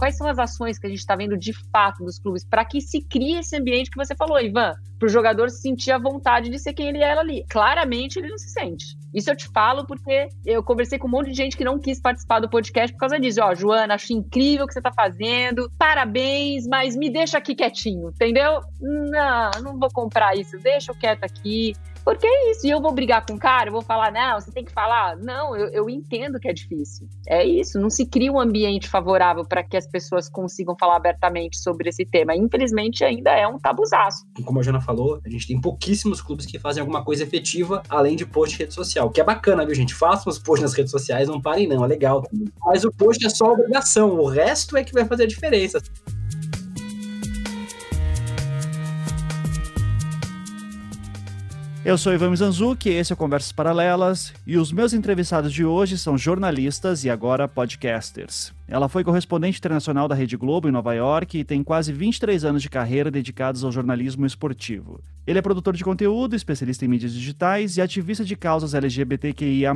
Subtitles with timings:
[0.00, 2.80] Quais são as ações que a gente está vendo de fato dos clubes para que
[2.80, 4.72] se crie esse ambiente que você falou, Ivan?
[4.98, 7.44] Para o jogador sentir a vontade de ser quem ele era ali.
[7.50, 8.96] Claramente ele não se sente.
[9.12, 12.00] Isso eu te falo porque eu conversei com um monte de gente que não quis
[12.00, 13.40] participar do podcast por causa disso.
[13.42, 18.08] Ó, Joana, acho incrível o que você está fazendo, parabéns, mas me deixa aqui quietinho,
[18.08, 18.60] entendeu?
[18.80, 21.74] Não, não vou comprar isso, deixa eu quieto aqui.
[22.04, 22.66] Porque é isso.
[22.66, 25.16] E eu vou brigar com o cara, eu vou falar, não, você tem que falar.
[25.16, 27.08] Não, eu, eu entendo que é difícil.
[27.28, 27.78] É isso.
[27.78, 32.04] Não se cria um ambiente favorável para que as pessoas consigam falar abertamente sobre esse
[32.04, 32.34] tema.
[32.34, 34.24] Infelizmente, ainda é um tabuzaço.
[34.44, 38.16] Como a Jana falou, a gente tem pouquíssimos clubes que fazem alguma coisa efetiva além
[38.16, 39.10] de post de rede social.
[39.10, 39.94] Que é bacana, viu, gente?
[39.94, 41.84] Façam os posts nas redes sociais, não parem, não.
[41.84, 42.24] É legal.
[42.64, 44.18] Mas o post é só obrigação.
[44.18, 45.80] O resto é que vai fazer a diferença.
[51.82, 55.96] Eu sou Ivan Mizanzuki, esse é o Conversas Paralelas, e os meus entrevistados de hoje
[55.96, 58.52] são jornalistas e agora podcasters.
[58.72, 62.62] Ela foi correspondente internacional da Rede Globo em Nova York e tem quase 23 anos
[62.62, 65.00] de carreira dedicados ao jornalismo esportivo.
[65.26, 69.74] Ele é produtor de conteúdo, especialista em mídias digitais e ativista de causas LGBTQIA+,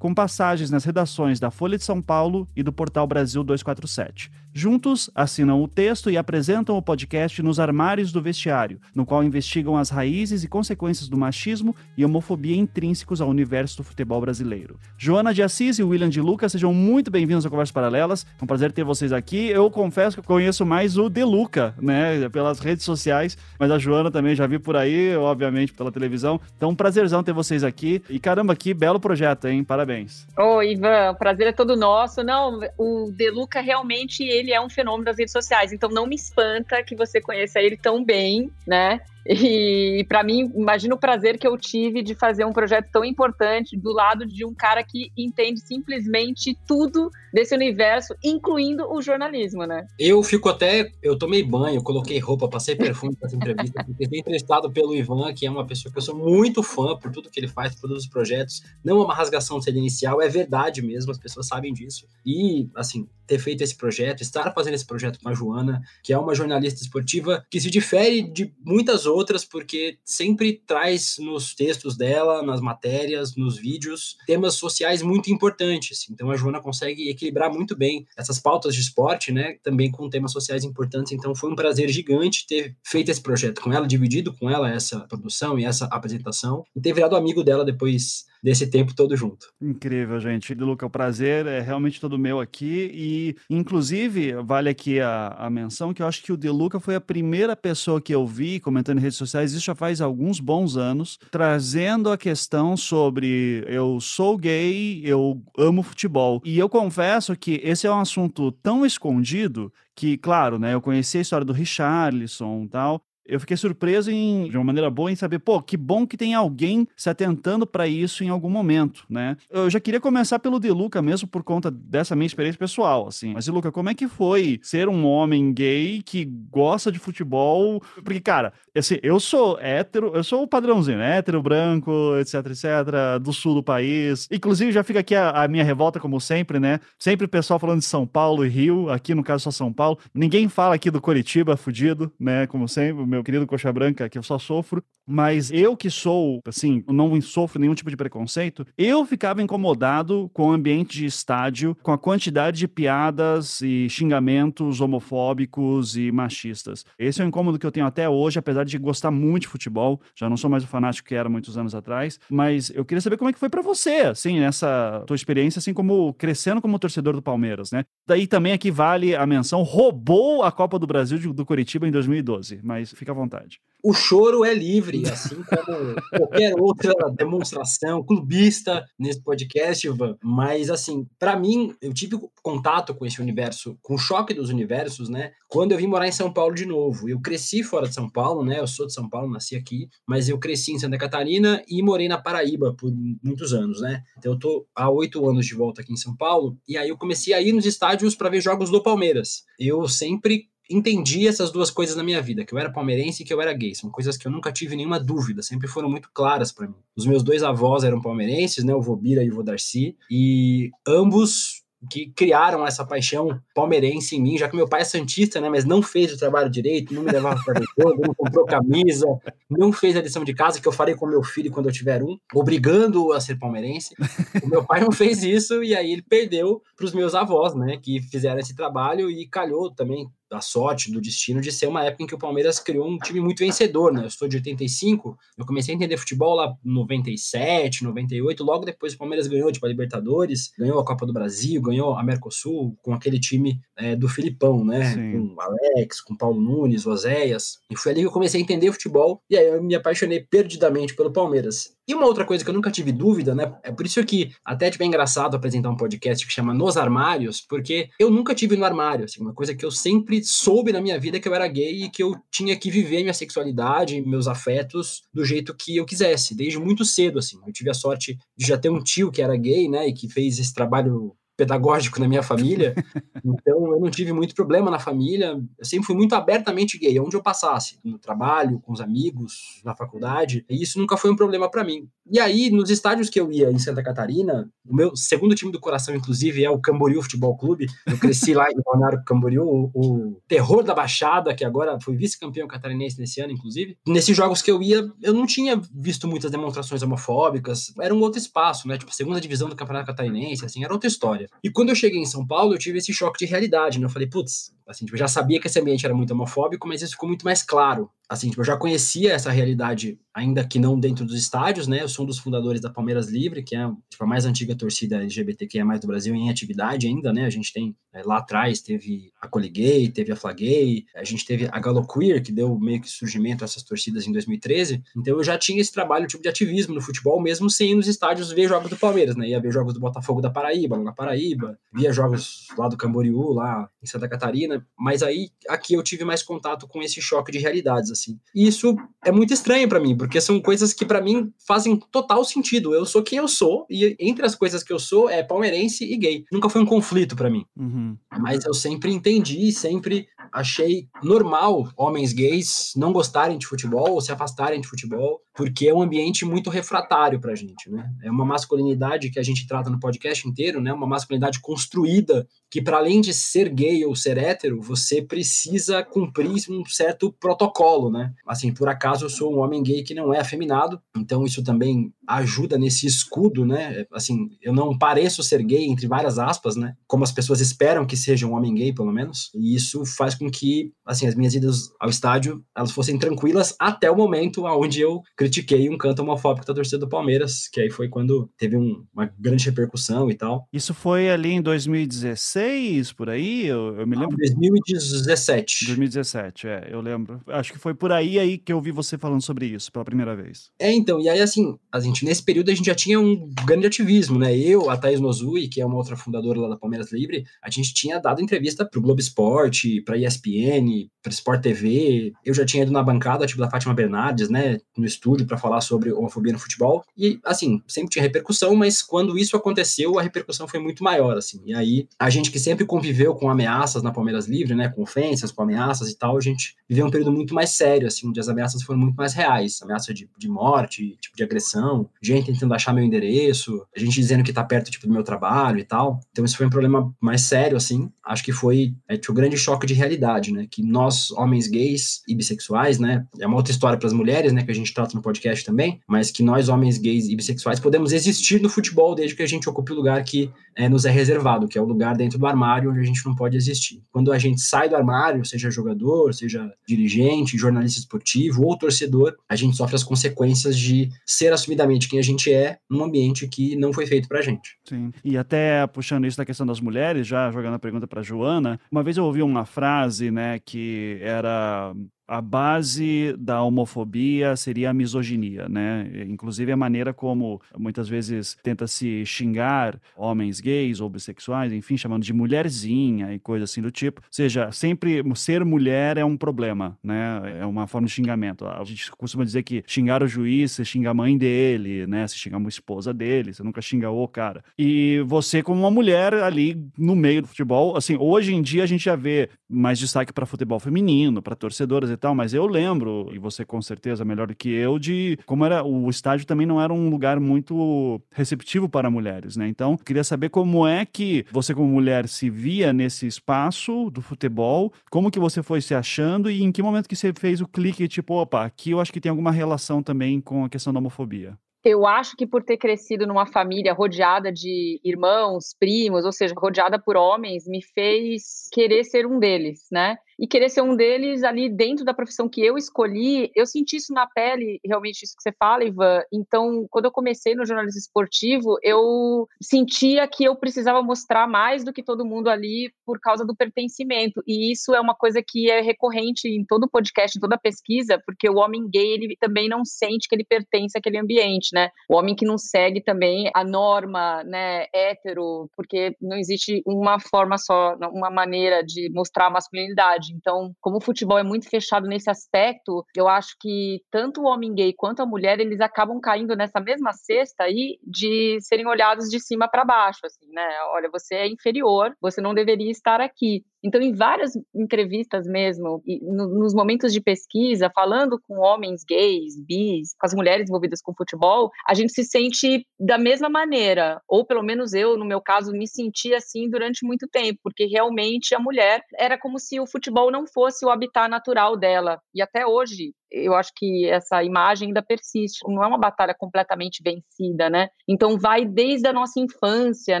[0.00, 4.32] com passagens nas redações da Folha de São Paulo e do portal Brasil 247.
[4.56, 9.76] Juntos, assinam o texto e apresentam o podcast Nos Armários do Vestiário, no qual investigam
[9.76, 14.78] as raízes e consequências do machismo e homofobia intrínsecos ao universo do futebol brasileiro.
[14.96, 18.23] Joana de Assis e William de Lucas, sejam muito bem-vindos ao Conversas Paralelas.
[18.40, 19.48] É um prazer ter vocês aqui.
[19.48, 23.78] Eu confesso que eu conheço mais o De Luca, né, pelas redes sociais, mas a
[23.78, 26.40] Joana também já vi por aí, obviamente pela televisão.
[26.56, 28.02] Então, um prazerzão ter vocês aqui.
[28.08, 29.64] E caramba, que belo projeto, hein?
[29.64, 30.26] Parabéns.
[30.38, 32.22] Ô, Ivan, o prazer é todo nosso.
[32.22, 36.14] Não, o De Luca realmente ele é um fenômeno das redes sociais, então não me
[36.14, 39.00] espanta que você conheça ele tão bem, né?
[39.26, 43.76] E, para mim, imagina o prazer que eu tive de fazer um projeto tão importante
[43.76, 49.86] do lado de um cara que entende simplesmente tudo desse universo, incluindo o jornalismo, né?
[49.98, 50.92] Eu fico até.
[51.02, 55.32] Eu tomei banho, coloquei roupa, passei perfume para essa entrevista, porque fui entrevistado pelo Ivan,
[55.32, 57.82] que é uma pessoa que eu sou muito fã por tudo que ele faz, por
[57.82, 58.62] todos os projetos.
[58.84, 62.06] Não é uma rasgação de inicial, é verdade mesmo, as pessoas sabem disso.
[62.24, 66.18] E, assim, ter feito esse projeto, estar fazendo esse projeto com a Joana, que é
[66.18, 72.42] uma jornalista esportiva que se difere de muitas outras, porque sempre traz nos textos dela,
[72.42, 76.06] nas matérias, nos vídeos, temas sociais muito importantes.
[76.10, 80.32] Então a Joana consegue equilibrar muito bem essas pautas de esporte, né, também com temas
[80.32, 81.12] sociais importantes.
[81.12, 85.00] Então foi um prazer gigante ter feito esse projeto com ela, dividido com ela essa
[85.00, 89.46] produção e essa apresentação, e ter virado amigo dela depois desse tempo todo junto.
[89.58, 90.54] Incrível, gente.
[90.54, 95.94] Luca, o prazer é realmente todo meu aqui e, inclusive, vale aqui a, a menção
[95.94, 98.98] que eu acho que o De Luca foi a primeira pessoa que eu vi comentando
[98.98, 104.36] em redes sociais, isso já faz alguns bons anos, trazendo a questão sobre eu sou
[104.36, 106.42] gay, eu amo futebol.
[106.44, 111.16] E eu confesso que esse é um assunto tão escondido que, claro, né, eu conheci
[111.16, 115.16] a história do Richarlison e tal, eu fiquei surpreso em, de uma maneira boa em
[115.16, 119.36] saber, pô, que bom que tem alguém se atentando para isso em algum momento, né?
[119.50, 123.32] Eu já queria começar pelo Deluca mesmo por conta dessa minha experiência pessoal, assim.
[123.32, 127.82] Mas Deluca, como é que foi ser um homem gay que gosta de futebol?
[128.04, 131.14] Porque, cara, assim, eu sou hétero, eu sou o padrãozinho, né?
[131.14, 134.28] hétero, branco, etc, etc, do sul do país.
[134.30, 136.80] Inclusive, já fica aqui a, a minha revolta, como sempre, né?
[136.98, 139.98] Sempre o pessoal falando de São Paulo e Rio, aqui no caso só São Paulo.
[140.12, 142.46] Ninguém fala aqui do Curitiba, fudido, né?
[142.46, 146.82] Como sempre, meu querido Coxa Branca, que eu só sofro, mas eu que sou, assim,
[146.88, 151.92] não sofro nenhum tipo de preconceito, eu ficava incomodado com o ambiente de estádio, com
[151.92, 156.84] a quantidade de piadas e xingamentos homofóbicos e machistas.
[156.98, 160.00] Esse é o incômodo que eu tenho até hoje, apesar de gostar muito de futebol,
[160.14, 163.16] já não sou mais o fanático que era muitos anos atrás, mas eu queria saber
[163.16, 167.14] como é que foi para você, assim, nessa tua experiência, assim, como crescendo como torcedor
[167.14, 167.84] do Palmeiras, né?
[168.06, 172.60] Daí também aqui vale a menção, roubou a Copa do Brasil do Curitiba em 2012,
[172.62, 173.60] mas fica à vontade.
[173.86, 180.16] O choro é livre, assim como qualquer outra demonstração clubista nesse podcast, Ivan.
[180.22, 185.10] Mas, assim, para mim, eu tive contato com esse universo, com o choque dos universos,
[185.10, 185.32] né?
[185.48, 187.10] Quando eu vim morar em São Paulo de novo.
[187.10, 188.58] Eu cresci fora de São Paulo, né?
[188.58, 192.08] Eu sou de São Paulo, nasci aqui, mas eu cresci em Santa Catarina e morei
[192.08, 192.90] na Paraíba por
[193.22, 194.02] muitos anos, né?
[194.16, 196.96] Então eu tô há oito anos de volta aqui em São Paulo e aí eu
[196.96, 199.44] comecei a ir nos estádios para ver jogos do Palmeiras.
[199.58, 203.32] Eu sempre entendi essas duas coisas na minha vida, que eu era palmeirense e que
[203.32, 203.74] eu era gay.
[203.74, 206.74] São coisas que eu nunca tive nenhuma dúvida, sempre foram muito claras para mim.
[206.96, 212.06] Os meus dois avós eram palmeirenses, né, o Vobira e o Vodarci, e ambos que
[212.06, 215.82] criaram essa paixão palmeirense em mim, já que meu pai é santista, né, mas não
[215.82, 219.06] fez o trabalho direito, não me levava para jogo, não comprou camisa,
[219.50, 222.02] não fez a lição de casa que eu farei com meu filho quando eu tiver
[222.02, 223.94] um, obrigando a ser palmeirense.
[224.42, 227.78] O meu pai não fez isso e aí ele perdeu para os meus avós, né,
[227.80, 232.02] que fizeram esse trabalho e calhou também da sorte, do destino de ser uma época
[232.02, 234.04] em que o Palmeiras criou um time muito vencedor, né?
[234.04, 238.94] Eu sou de 85, eu comecei a entender futebol lá em 97, 98, logo depois
[238.94, 242.92] o Palmeiras ganhou tipo a Libertadores, ganhou a Copa do Brasil, ganhou a Mercosul com
[242.92, 244.92] aquele time é, do Filipão, né?
[244.92, 245.12] Sim.
[245.12, 247.58] Com Alex, com Paulo Nunes, Oséias.
[247.70, 250.94] E foi ali que eu comecei a entender futebol e aí eu me apaixonei perdidamente
[250.94, 251.74] pelo Palmeiras.
[251.86, 253.54] E uma outra coisa que eu nunca tive dúvida, né?
[253.62, 257.42] É por isso que até tipo, é engraçado apresentar um podcast que chama Nos Armários,
[257.42, 260.98] porque eu nunca tive no armário, assim, uma coisa que eu sempre soube na minha
[260.98, 265.02] vida que eu era gay e que eu tinha que viver minha sexualidade, meus afetos
[265.12, 267.38] do jeito que eu quisesse, desde muito cedo, assim.
[267.46, 270.08] Eu tive a sorte de já ter um tio que era gay, né, e que
[270.08, 272.74] fez esse trabalho pedagógico na minha família,
[273.24, 277.16] então eu não tive muito problema na família, eu sempre fui muito abertamente gay, onde
[277.16, 281.50] eu passasse, no trabalho, com os amigos, na faculdade, e isso nunca foi um problema
[281.50, 281.88] para mim.
[282.10, 285.60] E aí, nos estádios que eu ia em Santa Catarina, o meu segundo time do
[285.60, 290.22] coração, inclusive, é o Camboriú Futebol Clube, eu cresci lá em Balneário Camboriú, o, o
[290.28, 293.76] terror da Baixada, que agora foi vice-campeão catarinense nesse ano, inclusive.
[293.86, 298.18] Nesses jogos que eu ia, eu não tinha visto muitas demonstrações homofóbicas, era um outro
[298.18, 301.23] espaço, né, tipo, segunda divisão do Campeonato Catarinense, assim, era outra história.
[301.42, 303.86] E quando eu cheguei em São Paulo, eu tive esse choque de realidade, né?
[303.86, 306.82] Eu falei, putz, assim, tipo, eu já sabia que esse ambiente era muito homofóbico, mas
[306.82, 310.78] isso ficou muito mais claro assim, tipo, eu já conhecia essa realidade, ainda que não
[310.78, 311.82] dentro dos estádios, né?
[311.82, 314.96] Eu sou um dos fundadores da Palmeiras Livre, que é tipo, a mais antiga torcida
[314.96, 317.24] LGBTQIA+, do Brasil em atividade ainda, né?
[317.24, 321.48] A gente tem, é, lá atrás, teve a Coliguei, teve a Flaguei, a gente teve
[321.50, 324.82] a Galo Queer, que deu meio que surgimento a essas torcidas em 2013.
[324.96, 327.88] Então eu já tinha esse trabalho, tipo, de ativismo no futebol, mesmo sem ir nos
[327.88, 329.28] estádios ver jogos do Palmeiras, né?
[329.28, 333.32] Ia ver jogos do Botafogo da Paraíba, lá na Paraíba, via jogos lá do Camboriú,
[333.32, 337.38] lá em Santa Catarina, mas aí, aqui eu tive mais contato com esse choque de
[337.38, 338.18] realidades, assim.
[338.34, 342.24] E isso é muito estranho para mim, porque são coisas que para mim fazem total
[342.24, 342.74] sentido.
[342.74, 345.96] Eu sou quem eu sou, e entre as coisas que eu sou é palmeirense e
[345.96, 346.24] gay.
[346.32, 347.44] Nunca foi um conflito para mim.
[347.56, 347.96] Uhum.
[348.20, 354.10] Mas eu sempre entendi, sempre achei normal homens gays não gostarem de futebol ou se
[354.10, 357.88] afastarem de futebol, porque é um ambiente muito refratário pra gente, né?
[358.02, 360.72] É uma masculinidade que a gente trata no podcast inteiro, né?
[360.72, 366.48] Uma masculinidade construída que para além de ser gay ou ser hétero, você precisa cumprir
[366.48, 368.14] um certo protocolo, né?
[368.24, 371.92] Assim, por acaso eu sou um homem gay que não é afeminado, então isso também
[372.08, 373.84] ajuda nesse escudo, né?
[373.92, 376.74] Assim, eu não pareço ser gay entre várias aspas, né?
[376.86, 379.30] Como as pessoas esperam que seja um homem gay, pelo menos.
[379.34, 383.90] E isso faz com que, assim, as minhas idas ao estádio, elas fossem tranquilas até
[383.90, 387.88] o momento onde eu critiquei um canto homofóbico da torcida do Palmeiras, que aí foi
[387.88, 390.48] quando teve um, uma grande repercussão e tal.
[390.52, 394.16] Isso foi ali em 2016 2016, por aí, eu, eu me lembro.
[394.16, 395.66] 2017.
[395.66, 397.20] 2017, é, eu lembro.
[397.28, 400.14] Acho que foi por aí aí que eu vi você falando sobre isso pela primeira
[400.14, 400.50] vez.
[400.58, 404.18] É, então, e aí assim, a nesse período a gente já tinha um grande ativismo,
[404.18, 404.36] né?
[404.36, 407.74] Eu, a Thaís Nozui, que é uma outra fundadora lá da Palmeiras Livre, a gente
[407.74, 412.12] tinha dado entrevista pro Globo Esporte, pra ESPN, pra Sport TV.
[412.24, 414.58] Eu já tinha ido na bancada, tipo, da Fátima Bernardes, né?
[414.76, 416.82] No estúdio para falar sobre homofobia no futebol.
[416.96, 421.40] E, assim, sempre tinha repercussão, mas quando isso aconteceu, a repercussão foi muito maior, assim.
[421.44, 425.30] E aí, a gente que sempre conviveu com ameaças na Palmeiras Livre, né, com ofensas,
[425.30, 428.28] com ameaças e tal, a gente viveu um período muito mais sério, assim, onde as
[428.28, 432.72] ameaças foram muito mais reais, ameaça de, de morte, tipo de agressão, gente tentando achar
[432.72, 436.00] meu endereço, gente dizendo que tá perto, tipo, do meu trabalho e tal.
[436.10, 437.90] Então isso foi um problema mais sério, assim.
[438.06, 442.14] Acho que foi é, um grande choque de realidade, né, que nós, homens gays e
[442.14, 445.02] bissexuais, né, é uma outra história para as mulheres, né, que a gente trata no
[445.02, 449.22] podcast também, mas que nós, homens gays e bissexuais, podemos existir no futebol desde que
[449.22, 452.18] a gente ocupe o lugar que é, nos é reservado, que é o lugar dentro
[452.18, 453.82] do armário onde a gente não pode existir.
[453.92, 459.36] Quando a gente sai do armário, seja jogador, seja dirigente, jornalista esportivo ou torcedor, a
[459.36, 463.72] gente sofre as consequências de ser assumidamente quem a gente é num ambiente que não
[463.72, 464.56] foi feito pra gente.
[464.68, 464.92] Sim.
[465.04, 468.82] E até puxando isso da questão das mulheres, já jogando a pergunta para Joana, uma
[468.82, 471.72] vez eu ouvi uma frase, né, que era
[472.06, 475.90] a base da homofobia seria a misoginia, né?
[476.06, 482.02] Inclusive a maneira como muitas vezes tenta se xingar homens gays ou bissexuais, enfim, chamando
[482.02, 484.00] de mulherzinha e coisa assim do tipo.
[484.00, 487.40] Ou seja, sempre ser mulher é um problema, né?
[487.40, 488.46] É uma forma de xingamento.
[488.46, 492.06] A gente costuma dizer que xingar o juiz, você xinga a mãe dele, né?
[492.06, 494.44] Você xinga a esposa dele, você nunca xinga o cara.
[494.58, 498.66] E você como uma mulher ali no meio do futebol, assim, hoje em dia a
[498.66, 503.08] gente já vê mais destaque para futebol feminino, para torcedoras, e tal, mas eu lembro,
[503.12, 506.60] e você com certeza melhor do que eu, de como era o estádio também não
[506.60, 509.48] era um lugar muito receptivo para mulheres, né?
[509.48, 514.72] Então, queria saber como é que você como mulher se via nesse espaço do futebol,
[514.90, 517.88] como que você foi se achando e em que momento que você fez o clique,
[517.88, 521.38] tipo, opa, aqui eu acho que tem alguma relação também com a questão da homofobia.
[521.64, 526.78] Eu acho que por ter crescido numa família rodeada de irmãos, primos, ou seja, rodeada
[526.78, 529.96] por homens, me fez querer ser um deles, né?
[530.18, 533.92] E querer ser um deles ali dentro da profissão que eu escolhi, eu senti isso
[533.92, 536.02] na pele, realmente isso que você fala, Ivan.
[536.12, 541.72] Então, quando eu comecei no jornalismo esportivo, eu sentia que eu precisava mostrar mais do
[541.72, 544.22] que todo mundo ali por causa do pertencimento.
[544.26, 548.28] E isso é uma coisa que é recorrente em todo podcast, em toda pesquisa, porque
[548.28, 551.70] o homem gay, ele também não sente que ele pertence àquele ambiente, né?
[551.88, 557.38] O homem que não segue também a norma, né, hétero, porque não existe uma forma
[557.38, 560.12] só, uma maneira de mostrar a masculinidade comunidade.
[560.14, 564.54] Então, como o futebol é muito fechado nesse aspecto, eu acho que tanto o homem
[564.54, 569.20] gay quanto a mulher, eles acabam caindo nessa mesma cesta aí de serem olhados de
[569.20, 570.46] cima para baixo, assim, né?
[570.72, 573.44] Olha, você é inferior, você não deveria estar aqui.
[573.64, 580.06] Então, em várias entrevistas mesmo, nos momentos de pesquisa, falando com homens gays, bis, com
[580.06, 584.74] as mulheres envolvidas com futebol, a gente se sente da mesma maneira, ou pelo menos
[584.74, 589.18] eu, no meu caso, me senti assim durante muito tempo, porque realmente a mulher era
[589.18, 591.98] como se o futebol não fosse o habitat natural dela.
[592.14, 595.40] E até hoje, eu acho que essa imagem ainda persiste.
[595.46, 597.68] Não é uma batalha completamente vencida, né?
[597.88, 600.00] Então vai desde a nossa infância,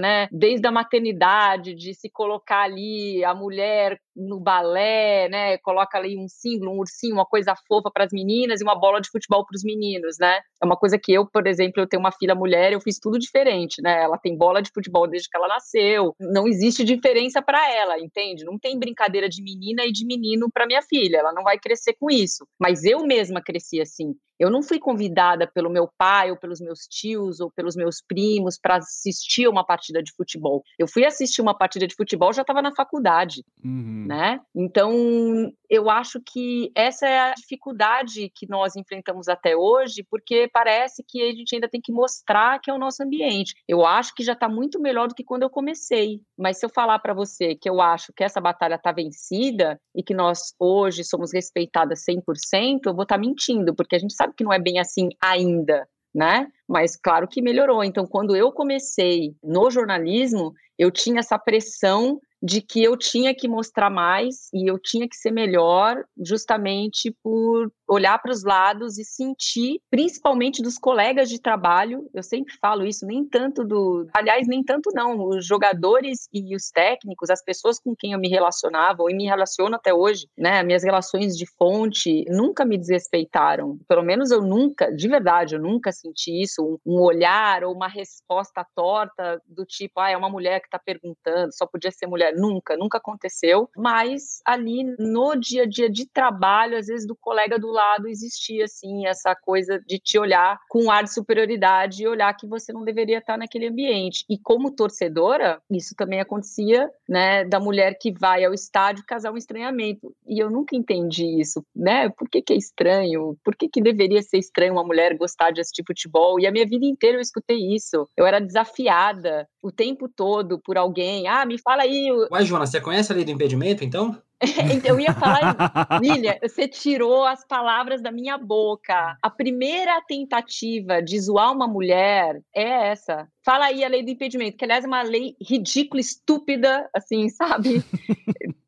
[0.00, 0.26] né?
[0.32, 5.58] Desde a maternidade, de se colocar ali a mulher no balé, né?
[5.58, 9.00] Coloca ali um símbolo, um ursinho, uma coisa fofa para as meninas e uma bola
[9.00, 10.40] de futebol para os meninos, né?
[10.62, 13.18] É uma coisa que eu, por exemplo, eu tenho uma filha mulher, eu fiz tudo
[13.18, 14.02] diferente, né?
[14.02, 16.14] Ela tem bola de futebol desde que ela nasceu.
[16.20, 18.44] Não existe diferença para ela, entende?
[18.44, 21.18] Não tem brincadeira de menina e de menino para minha filha.
[21.18, 22.46] Ela não vai crescer com isso.
[22.58, 24.14] Mas eu mesma cresci assim.
[24.38, 28.58] Eu não fui convidada pelo meu pai, ou pelos meus tios, ou pelos meus primos
[28.58, 30.62] para assistir uma partida de futebol.
[30.78, 34.06] Eu fui assistir uma partida de futebol, já estava na faculdade, uhum.
[34.08, 34.40] né?
[34.54, 41.04] Então, eu acho que essa é a dificuldade que nós enfrentamos até hoje, porque parece
[41.06, 43.54] que a gente ainda tem que mostrar que é o nosso ambiente.
[43.68, 46.20] Eu acho que já está muito melhor do que quando eu comecei.
[46.36, 50.02] Mas se eu falar para você que eu acho que essa batalha está vencida e
[50.02, 54.24] que nós hoje somos respeitadas 100%, eu vou estar tá mentindo, porque a gente sabe
[54.24, 56.46] sabe que não é bem assim ainda, né?
[56.68, 57.82] Mas claro que melhorou.
[57.84, 63.48] Então, quando eu comecei no jornalismo, eu tinha essa pressão de que eu tinha que
[63.48, 69.04] mostrar mais e eu tinha que ser melhor, justamente por olhar para os lados e
[69.04, 72.08] sentir, principalmente dos colegas de trabalho.
[72.14, 76.70] Eu sempre falo isso, nem tanto do, aliás, nem tanto não, os jogadores e os
[76.70, 80.62] técnicos, as pessoas com quem eu me relacionava e me relaciono até hoje, né?
[80.62, 83.78] Minhas relações de fonte nunca me desrespeitaram.
[83.88, 87.88] Pelo menos eu nunca, de verdade, eu nunca senti isso, um, um olhar ou uma
[87.88, 92.34] resposta torta do tipo, ah, é uma mulher que está perguntando, só podia ser mulher.
[92.36, 93.68] Nunca, nunca aconteceu.
[93.76, 98.64] Mas ali no dia a dia de trabalho, às vezes do colega do lado existia
[98.64, 102.72] assim essa coisa de te olhar com um ar de superioridade e olhar que você
[102.72, 104.24] não deveria estar naquele ambiente.
[104.28, 109.36] E como torcedora, isso também acontecia, né, da mulher que vai ao estádio casar um
[109.36, 110.14] estranhamento.
[110.26, 112.08] E eu nunca entendi isso, né?
[112.08, 113.36] Por que, que é estranho?
[113.44, 116.38] Por que, que deveria ser estranho uma mulher gostar de assistir futebol?
[116.40, 118.08] E a minha vida inteira eu escutei isso.
[118.16, 121.26] Eu era desafiada o tempo todo por alguém.
[121.26, 122.08] Ah, me fala aí.
[122.30, 124.16] Mas, Jonas, você conhece a lei do impedimento, então?
[124.84, 125.56] eu ia falar,
[126.00, 129.16] Lilia, você tirou as palavras da minha boca.
[129.22, 133.28] A primeira tentativa de zoar uma mulher é essa.
[133.44, 137.84] Fala aí a lei do impedimento, que aliás é uma lei ridícula, estúpida, assim, sabe?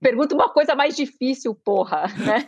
[0.01, 2.47] Pergunta uma coisa mais difícil, porra, né?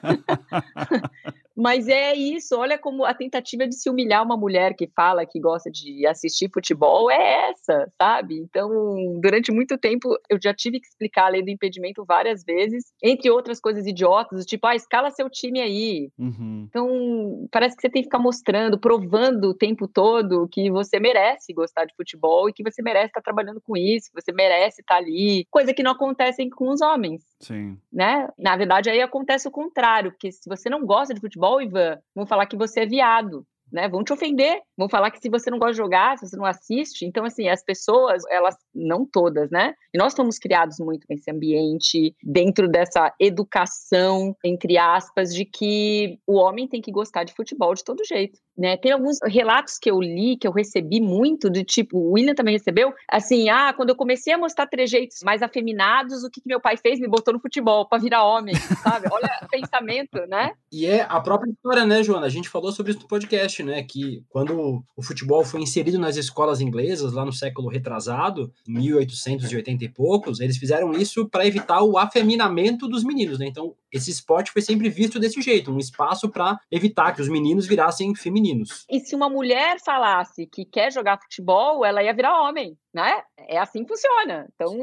[1.59, 5.41] Mas é isso, olha como a tentativa de se humilhar uma mulher que fala que
[5.41, 8.38] gosta de assistir futebol é essa, sabe?
[8.38, 12.85] Então, durante muito tempo, eu já tive que explicar a lei do impedimento várias vezes,
[13.03, 16.11] entre outras coisas idiotas, tipo, ah, escala seu time aí.
[16.17, 16.67] Uhum.
[16.69, 21.53] Então, parece que você tem que ficar mostrando, provando o tempo todo que você merece
[21.53, 24.99] gostar de futebol e que você merece estar trabalhando com isso, que você merece estar
[24.99, 27.21] ali, coisa que não acontece com os homens.
[27.41, 27.77] Sim.
[27.93, 28.29] Né?
[28.38, 32.26] Na verdade, aí acontece o contrário, porque se você não gosta de futebol, Ivan, vão
[32.26, 33.47] falar que você é viado.
[33.73, 33.89] Né?
[33.89, 36.45] Vão te ofender, vão falar que se você não gosta de jogar, se você não
[36.45, 37.05] assiste.
[37.05, 39.75] Então, assim, as pessoas, elas, não todas, né?
[39.93, 46.35] E nós fomos criados muito nesse ambiente, dentro dessa educação, entre aspas, de que o
[46.35, 48.39] homem tem que gostar de futebol de todo jeito.
[48.59, 48.77] Né?
[48.77, 52.55] Tem alguns relatos que eu li, que eu recebi muito, de tipo, o William também
[52.55, 56.61] recebeu, assim, ah, quando eu comecei a mostrar trejeitos mais afeminados, o que, que meu
[56.61, 56.99] pai fez?
[56.99, 59.07] Me botou no futebol para virar homem, sabe?
[59.13, 60.53] Olha pensamento, né?
[60.73, 62.27] E é a própria história, né, Joana?
[62.27, 63.83] A gente falou sobre isso no podcast, né?
[63.83, 69.88] Que quando o futebol foi inserido nas escolas inglesas, lá no século retrasado, 1880 e
[69.88, 73.47] poucos, eles fizeram isso para evitar o afeminamento dos meninos, né?
[73.47, 77.66] Então, esse esporte foi sempre visto desse jeito, um espaço para evitar que os meninos
[77.66, 78.85] virassem femininos.
[78.90, 83.23] E se uma mulher falasse que quer jogar futebol, ela ia virar homem, né?
[83.49, 84.47] É assim que funciona.
[84.54, 84.76] Então,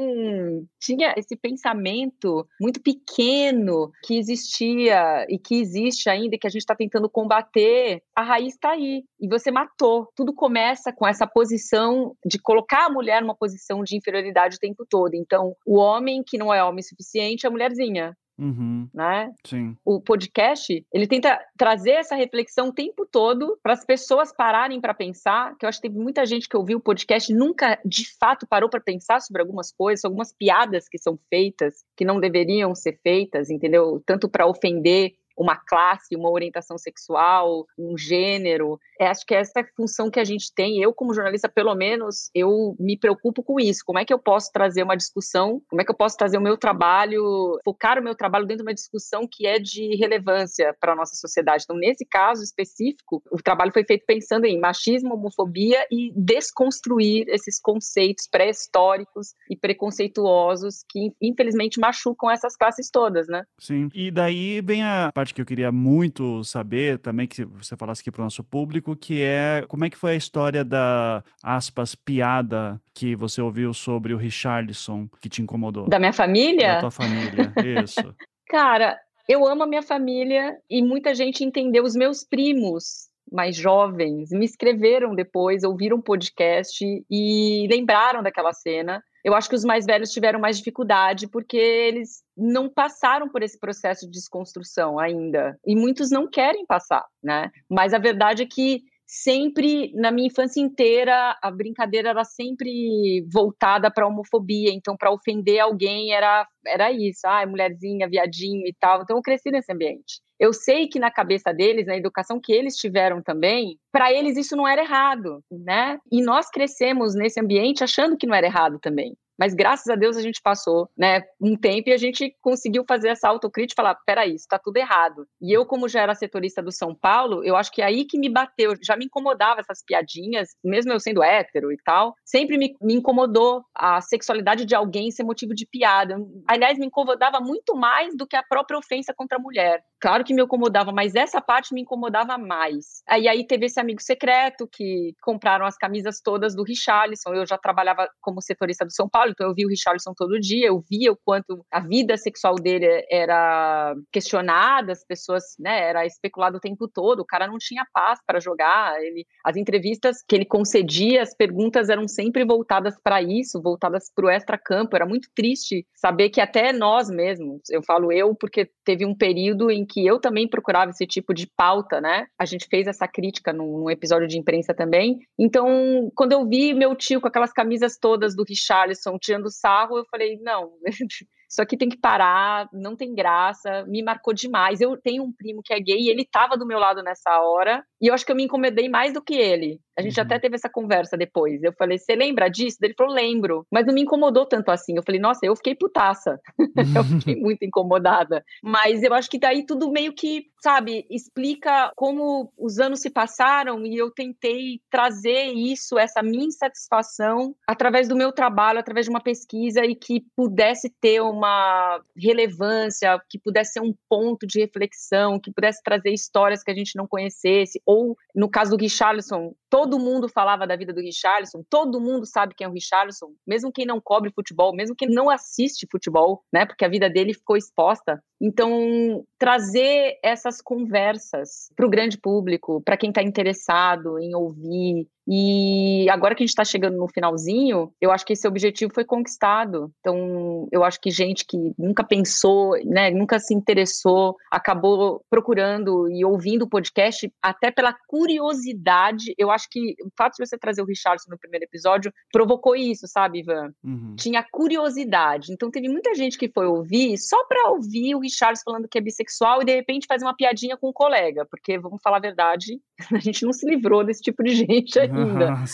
[0.80, 6.62] tinha esse pensamento muito pequeno que existia e que existe ainda, e que a gente
[6.62, 8.02] está tentando combater.
[8.14, 9.04] A raiz está aí.
[9.20, 10.08] E você matou.
[10.16, 14.84] Tudo começa com essa posição de colocar a mulher numa posição de inferioridade o tempo
[14.88, 15.14] todo.
[15.14, 18.16] Então, o homem que não é homem suficiente é a mulherzinha.
[18.38, 18.88] Uhum.
[18.92, 19.32] Né?
[19.44, 19.76] Sim.
[19.84, 24.94] O podcast, ele tenta trazer essa reflexão o tempo todo para as pessoas pararem para
[24.94, 28.46] pensar, que eu acho que teve muita gente que ouviu o podcast nunca de fato
[28.46, 32.98] parou para pensar sobre algumas coisas, algumas piadas que são feitas que não deveriam ser
[33.02, 34.02] feitas, entendeu?
[34.04, 38.80] Tanto para ofender uma classe, uma orientação sexual, um gênero.
[38.98, 40.80] É, acho que é essa função que a gente tem.
[40.80, 43.82] Eu, como jornalista, pelo menos, eu me preocupo com isso.
[43.84, 45.60] Como é que eu posso trazer uma discussão?
[45.68, 48.70] Como é que eu posso trazer o meu trabalho, focar o meu trabalho dentro de
[48.70, 51.64] uma discussão que é de relevância para a nossa sociedade?
[51.64, 57.60] Então, nesse caso específico, o trabalho foi feito pensando em machismo, homofobia e desconstruir esses
[57.60, 63.44] conceitos pré-históricos e preconceituosos que, infelizmente, machucam essas classes todas, né?
[63.58, 63.88] Sim.
[63.94, 68.10] E daí vem a parte que eu queria muito saber também, que você falasse aqui
[68.10, 72.80] para o nosso público, que é como é que foi a história da, aspas, piada
[72.94, 75.88] que você ouviu sobre o Richarlison, que te incomodou?
[75.88, 76.74] Da minha família?
[76.74, 77.52] Da tua família,
[77.82, 78.14] isso.
[78.48, 78.96] Cara,
[79.28, 81.82] eu amo a minha família e muita gente entendeu.
[81.84, 89.02] Os meus primos mais jovens me escreveram depois, ouviram o podcast e lembraram daquela cena.
[89.26, 93.58] Eu acho que os mais velhos tiveram mais dificuldade porque eles não passaram por esse
[93.58, 95.58] processo de desconstrução ainda.
[95.66, 97.50] E muitos não querem passar, né?
[97.68, 103.90] Mas a verdade é que sempre, na minha infância inteira, a brincadeira era sempre voltada
[103.90, 104.70] para homofobia.
[104.72, 107.20] Então, para ofender alguém era, era isso.
[107.24, 109.02] Ah, mulherzinha, viadinho e tal.
[109.02, 110.20] Então, eu cresci nesse ambiente.
[110.38, 114.54] Eu sei que na cabeça deles, na educação que eles tiveram também, para eles isso
[114.54, 115.98] não era errado, né?
[116.12, 119.16] E nós crescemos nesse ambiente achando que não era errado também.
[119.38, 123.08] Mas graças a Deus a gente passou, né, um tempo e a gente conseguiu fazer
[123.08, 125.26] essa autocrítica e falar, peraí, isso tá tudo errado.
[125.40, 128.18] E eu, como já era setorista do São Paulo, eu acho que é aí que
[128.18, 132.74] me bateu, já me incomodava essas piadinhas, mesmo eu sendo hétero e tal, sempre me,
[132.80, 136.16] me incomodou a sexualidade de alguém ser motivo de piada.
[136.48, 139.82] Aliás, me incomodava muito mais do que a própria ofensa contra a mulher.
[140.00, 143.02] Claro que me incomodava, mas essa parte me incomodava mais.
[143.08, 147.32] Aí aí teve esse amigo secreto que compraram as camisas todas do Richarlison.
[147.32, 150.66] Eu já trabalhava como setorista do São Paulo, então eu via o Richarlison todo dia,
[150.66, 156.58] eu via o quanto a vida sexual dele era questionada, as pessoas, né, era especulado
[156.58, 160.44] o tempo todo, o cara não tinha paz para jogar, ele, as entrevistas que ele
[160.44, 165.86] concedia, as perguntas eram sempre voltadas para isso, voltadas para o extra-campo, era muito triste
[165.94, 170.18] saber que até nós mesmos, eu falo eu porque teve um período em que eu
[170.18, 172.26] também procurava esse tipo de pauta, né?
[172.38, 175.18] A gente fez essa crítica num, num episódio de imprensa também.
[175.38, 180.04] Então, quando eu vi meu tio com aquelas camisas todas do Richarlison tirando sarro, eu
[180.10, 180.72] falei, não,
[181.48, 184.80] isso aqui tem que parar, não tem graça, me marcou demais.
[184.80, 187.84] Eu tenho um primo que é gay e ele estava do meu lado nessa hora,
[188.00, 189.80] e eu acho que eu me incomodei mais do que ele.
[189.96, 190.26] A gente uhum.
[190.26, 191.62] até teve essa conversa depois.
[191.62, 192.76] Eu falei, você lembra disso?
[192.82, 193.66] Ele falou, lembro.
[193.70, 194.94] Mas não me incomodou tanto assim.
[194.96, 196.38] Eu falei, nossa, eu fiquei putaça.
[196.94, 198.44] eu fiquei muito incomodada.
[198.62, 203.86] Mas eu acho que daí tudo meio que, sabe, explica como os anos se passaram
[203.86, 209.20] e eu tentei trazer isso, essa minha insatisfação, através do meu trabalho, através de uma
[209.20, 215.52] pesquisa e que pudesse ter uma relevância, que pudesse ser um ponto de reflexão, que
[215.52, 217.80] pudesse trazer histórias que a gente não conhecesse.
[217.86, 222.54] Ou, no caso do Richarlison, todo mundo falava da vida do Richarlison, todo mundo sabe
[222.54, 226.66] quem é o Richarlison, mesmo quem não cobre futebol, mesmo quem não assiste futebol, né?
[226.66, 228.22] Porque a vida dele ficou exposta.
[228.40, 236.08] Então, trazer essas conversas para o grande público, para quem está interessado em ouvir, E
[236.08, 239.90] agora que a gente está chegando no finalzinho, eu acho que esse objetivo foi conquistado.
[239.98, 246.24] Então, eu acho que gente que nunca pensou, né, nunca se interessou, acabou procurando e
[246.24, 249.34] ouvindo o podcast até pela curiosidade.
[249.36, 253.08] Eu acho que o fato de você trazer o Richardson no primeiro episódio provocou isso,
[253.08, 253.72] sabe, Ivan?
[253.82, 254.14] Uhum.
[254.16, 255.52] Tinha curiosidade.
[255.52, 259.00] Então, teve muita gente que foi ouvir só para ouvir o Richardson falando que é
[259.00, 262.80] bissexual e de repente fazer uma piadinha com um colega, porque vamos falar a verdade,
[263.12, 265.56] a gente não se livrou desse tipo de gente ainda.
[265.56, 265.64] Ah,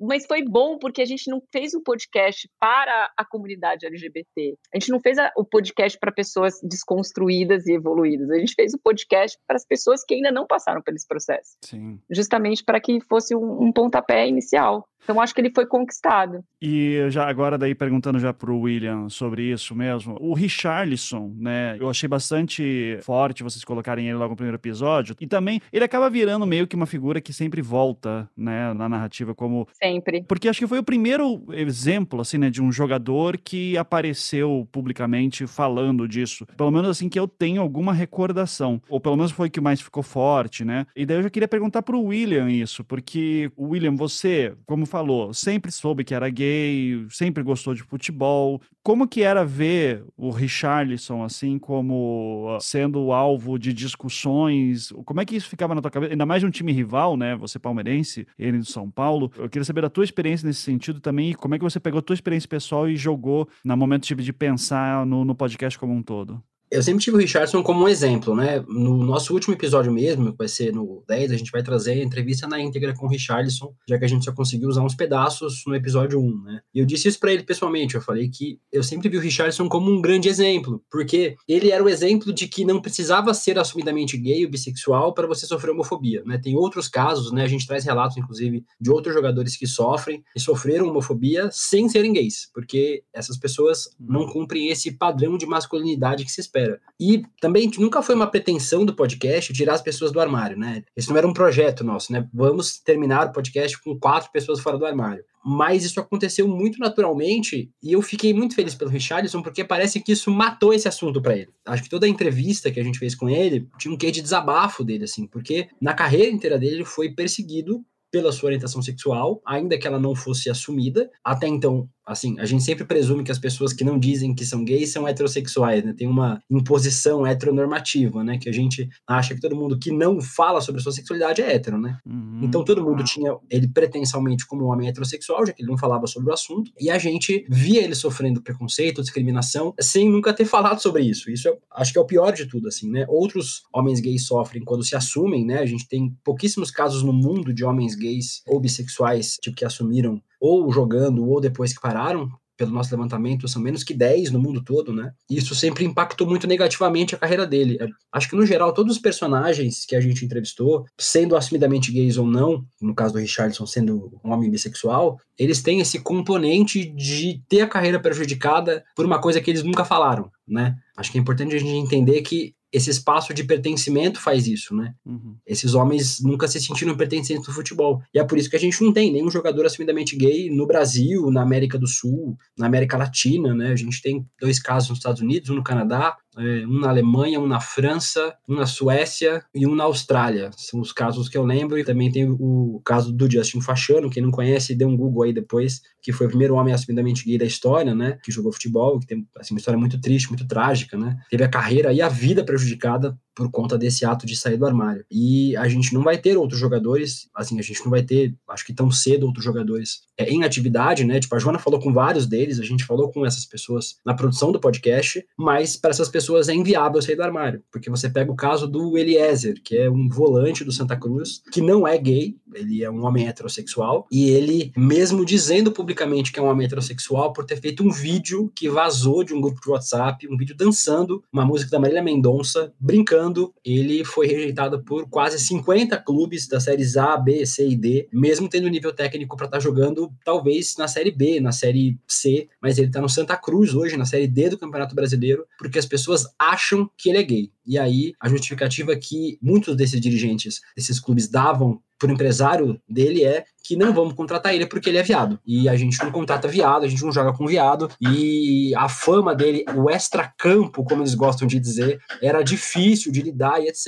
[0.00, 4.56] Mas foi bom porque a gente não fez o um podcast para a comunidade LGBT.
[4.74, 8.30] A gente não fez a, o podcast para pessoas desconstruídas e evoluídas.
[8.30, 11.56] A gente fez o podcast para as pessoas que ainda não passaram por esse processo.
[11.62, 12.00] Sim.
[12.10, 14.88] Justamente para que fosse um, um pontapé inicial.
[15.02, 16.44] Então acho que ele foi conquistado.
[16.60, 21.76] E já agora daí perguntando já para o William sobre isso mesmo, o Richarlison, né?
[21.78, 25.16] Eu achei bastante forte vocês colocarem ele logo no primeiro episódio.
[25.20, 29.34] E também ele acaba virando meio que uma figura que sempre volta, né, na narrativa
[29.34, 30.24] como sempre.
[30.24, 35.46] Porque acho que foi o primeiro exemplo assim, né, de um jogador que apareceu publicamente
[35.46, 36.46] falando disso.
[36.56, 39.80] Pelo menos assim que eu tenho alguma recordação, ou pelo menos foi o que mais
[39.80, 40.86] ficou forte, né?
[40.94, 45.32] E daí eu já queria perguntar para o William isso, porque William, você, como falou,
[45.32, 48.60] sempre soube que era gay, sempre gostou de futebol.
[48.82, 54.92] Como que era ver o Richarlison assim como ah, sendo alvo de discussões?
[55.04, 56.12] Como é que isso ficava na tua cabeça?
[56.12, 57.36] Ainda mais de um time rival, né?
[57.36, 59.30] Você palmeirense, ele do São Paulo.
[59.36, 62.00] Eu queria saber da tua experiência nesse sentido também e como é que você pegou
[62.00, 65.92] a tua experiência pessoal e jogou no momento tipo, de pensar no, no podcast como
[65.92, 66.42] um todo
[66.72, 68.64] eu sempre tive o Richardson como um exemplo, né?
[68.66, 72.02] No nosso último episódio mesmo, que vai ser no 10, a gente vai trazer a
[72.02, 75.64] entrevista na íntegra com o Richardson, já que a gente só conseguiu usar uns pedaços
[75.66, 76.60] no episódio 1, né?
[76.74, 79.68] E eu disse isso para ele pessoalmente, eu falei que eu sempre vi o Richardson
[79.68, 84.16] como um grande exemplo, porque ele era o exemplo de que não precisava ser assumidamente
[84.16, 86.38] gay ou bissexual para você sofrer homofobia, né?
[86.42, 87.42] Tem outros casos, né?
[87.42, 92.14] A gente traz relatos, inclusive, de outros jogadores que sofrem e sofreram homofobia sem serem
[92.14, 96.80] gays, porque essas pessoas não cumprem esse padrão de masculinidade que se espera espera.
[97.00, 100.84] E também nunca foi uma pretensão do podcast tirar as pessoas do armário, né?
[100.96, 102.28] Esse não era um projeto nosso, né?
[102.32, 105.24] Vamos terminar o podcast com quatro pessoas fora do armário.
[105.44, 110.12] Mas isso aconteceu muito naturalmente e eu fiquei muito feliz pelo Richardson porque parece que
[110.12, 111.48] isso matou esse assunto para ele.
[111.66, 114.22] Acho que toda a entrevista que a gente fez com ele tinha um quê de
[114.22, 119.40] desabafo dele, assim, porque na carreira inteira dele ele foi perseguido pela sua orientação sexual,
[119.44, 121.10] ainda que ela não fosse assumida.
[121.24, 124.64] Até então, assim, a gente sempre presume que as pessoas que não dizem que são
[124.64, 125.94] gays são heterossexuais, né?
[125.96, 128.38] Tem uma imposição heteronormativa, né?
[128.38, 131.54] Que a gente acha que todo mundo que não fala sobre a sua sexualidade é
[131.54, 131.98] hétero, né?
[132.06, 132.40] Uhum.
[132.42, 136.06] Então todo mundo tinha ele pretensamente como um homem heterossexual, já que ele não falava
[136.06, 140.80] sobre o assunto, e a gente via ele sofrendo preconceito, discriminação, sem nunca ter falado
[140.80, 141.30] sobre isso.
[141.30, 143.06] Isso é, acho que é o pior de tudo, assim, né?
[143.08, 145.58] Outros homens gays sofrem quando se assumem, né?
[145.58, 150.20] A gente tem pouquíssimos casos no mundo de homens gays ou bissexuais, tipo, que assumiram
[150.42, 154.62] ou jogando ou depois que pararam, pelo nosso levantamento, são menos que 10 no mundo
[154.62, 155.12] todo, né?
[155.30, 157.78] E isso sempre impactou muito negativamente a carreira dele.
[158.12, 162.26] Acho que, no geral, todos os personagens que a gente entrevistou, sendo assumidamente gays ou
[162.26, 167.62] não, no caso do Richardson sendo um homem bissexual, eles têm esse componente de ter
[167.62, 170.76] a carreira prejudicada por uma coisa que eles nunca falaram, né?
[170.96, 174.94] Acho que é importante a gente entender que esse espaço de pertencimento faz isso, né?
[175.04, 175.36] Uhum.
[175.46, 178.00] Esses homens nunca se sentiram pertencentes do futebol.
[178.14, 181.30] E é por isso que a gente não tem nenhum jogador assumidamente gay no Brasil,
[181.30, 183.72] na América do Sul, na América Latina, né?
[183.72, 187.40] A gente tem dois casos nos Estados Unidos, um no Canadá, é, um na Alemanha,
[187.40, 190.50] um na França, um na Suécia e um na Austrália.
[190.56, 191.78] São os casos que eu lembro.
[191.78, 195.32] E também tem o caso do Justin Fachano, quem não conhece, dê um Google aí
[195.32, 198.18] depois, que foi o primeiro homem assumidamente gay da história, né?
[198.22, 201.16] Que jogou futebol, que tem assim, uma história muito triste, muito trágica, né?
[201.30, 205.04] Teve a carreira e a vida prejudicada por conta desse ato de sair do armário.
[205.10, 208.64] E a gente não vai ter outros jogadores, assim, a gente não vai ter, acho
[208.64, 211.20] que tão cedo, outros jogadores é, em atividade, né?
[211.20, 214.52] Tipo, a Joana falou com vários deles, a gente falou com essas pessoas na produção
[214.52, 218.36] do podcast, mas para essas pessoas é inviável sair do armário, porque você pega o
[218.36, 222.84] caso do Eliezer, que é um volante do Santa Cruz, que não é gay, ele
[222.84, 227.44] é um homem heterossexual, e ele, mesmo dizendo publicamente que é um homem heterossexual, por
[227.44, 231.44] ter feito um vídeo que vazou de um grupo de WhatsApp, um vídeo dançando uma
[231.44, 233.21] música da Marília Mendonça, brincando,
[233.64, 238.48] ele foi rejeitado por quase 50 clubes das séries A, B, C e D, mesmo
[238.48, 242.78] tendo nível técnico para estar tá jogando, talvez na série B, na série C, mas
[242.78, 246.26] ele está no Santa Cruz hoje, na série D do Campeonato Brasileiro, porque as pessoas
[246.38, 247.52] acham que ele é gay.
[247.66, 253.44] E aí a justificativa que muitos desses dirigentes desses clubes davam pro empresário dele é
[253.64, 255.38] que não vamos contratar ele porque ele é viado.
[255.46, 257.88] E a gente não contrata viado, a gente não joga com viado.
[258.00, 263.62] E a fama dele, o extra-campo, como eles gostam de dizer, era difícil de lidar
[263.62, 263.86] e etc.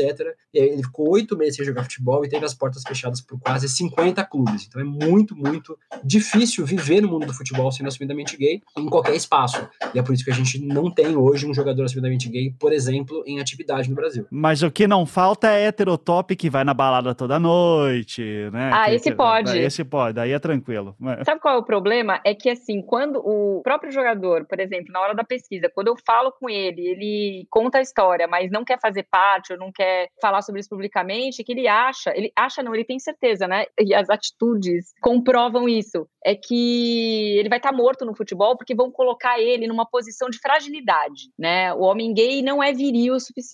[0.52, 3.36] E aí ele ficou oito meses sem jogar futebol e teve as portas fechadas por
[3.40, 4.66] quase 50 clubes.
[4.68, 9.16] Então é muito, muito difícil viver no mundo do futebol sendo assumidamente gay em qualquer
[9.16, 9.68] espaço.
[9.92, 12.72] E é por isso que a gente não tem hoje um jogador assumidamente gay, por
[12.72, 14.26] exemplo, em atividade no Brasil.
[14.30, 18.22] Mas o que não falta é heterotop que vai na balada toda noite,
[18.52, 18.70] né?
[18.72, 19.58] Ah, Que- esse que- pode.
[19.58, 20.94] Esse pode, aí é tranquilo.
[20.98, 22.20] Mas- Sabe qual é o problema?
[22.24, 25.94] É que, assim, quando o próprio jogador, por exemplo, na hora da pesquisa, quando eu
[26.06, 30.08] falo com ele, ele conta a história, mas não quer fazer parte ou não quer
[30.20, 33.64] falar sobre isso publicamente, que ele acha, ele acha não, ele tem certeza, né?
[33.80, 36.06] E as atitudes comprovam isso.
[36.24, 40.38] É que ele vai estar morto no futebol porque vão colocar ele numa posição de
[40.38, 41.72] fragilidade, né?
[41.74, 43.53] O homem gay não é viril o suficiente.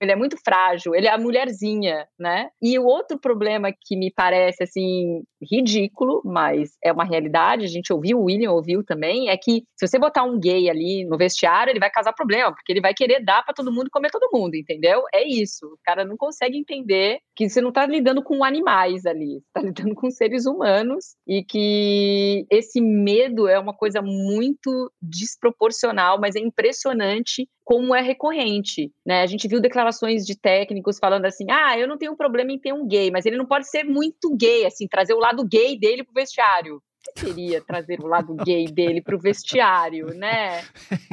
[0.00, 2.50] Ele é muito frágil, ele é a mulherzinha, né?
[2.60, 7.92] E o outro problema que me parece, assim, ridículo, mas é uma realidade, a gente
[7.92, 11.70] ouviu, o William ouviu também, é que se você botar um gay ali no vestiário,
[11.70, 14.54] ele vai causar problema, porque ele vai querer dar para todo mundo comer todo mundo,
[14.54, 15.02] entendeu?
[15.12, 15.66] É isso.
[15.66, 19.60] O cara não consegue entender que você não tá lidando com animais ali, você tá
[19.62, 26.40] lidando com seres humanos e que esse medo é uma coisa muito desproporcional, mas é
[26.40, 29.20] impressionante como é recorrente, né?
[29.20, 32.72] A gente viu declarações de técnicos falando assim: "Ah, eu não tenho problema em ter
[32.72, 36.02] um gay, mas ele não pode ser muito gay, assim, trazer o lado gay dele
[36.02, 36.82] pro vestiário".
[37.06, 40.62] O que seria trazer o lado gay dele pro vestiário, né?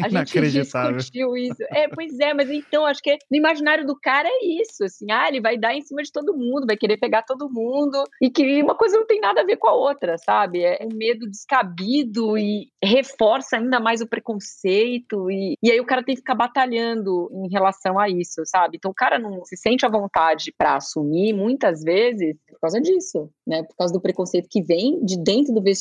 [0.03, 1.63] A gente discutiu isso.
[1.71, 5.27] É, pois é, mas então acho que no imaginário do cara é isso, assim, ah,
[5.27, 8.63] ele vai dar em cima de todo mundo, vai querer pegar todo mundo, e que
[8.63, 10.63] uma coisa não tem nada a ver com a outra, sabe?
[10.63, 16.03] É um medo descabido e reforça ainda mais o preconceito, e, e aí o cara
[16.03, 18.77] tem que ficar batalhando em relação a isso, sabe?
[18.77, 23.29] Então o cara não se sente à vontade para assumir muitas vezes por causa disso,
[23.45, 23.63] né?
[23.63, 25.74] Por causa do preconceito que vem de dentro do vestiário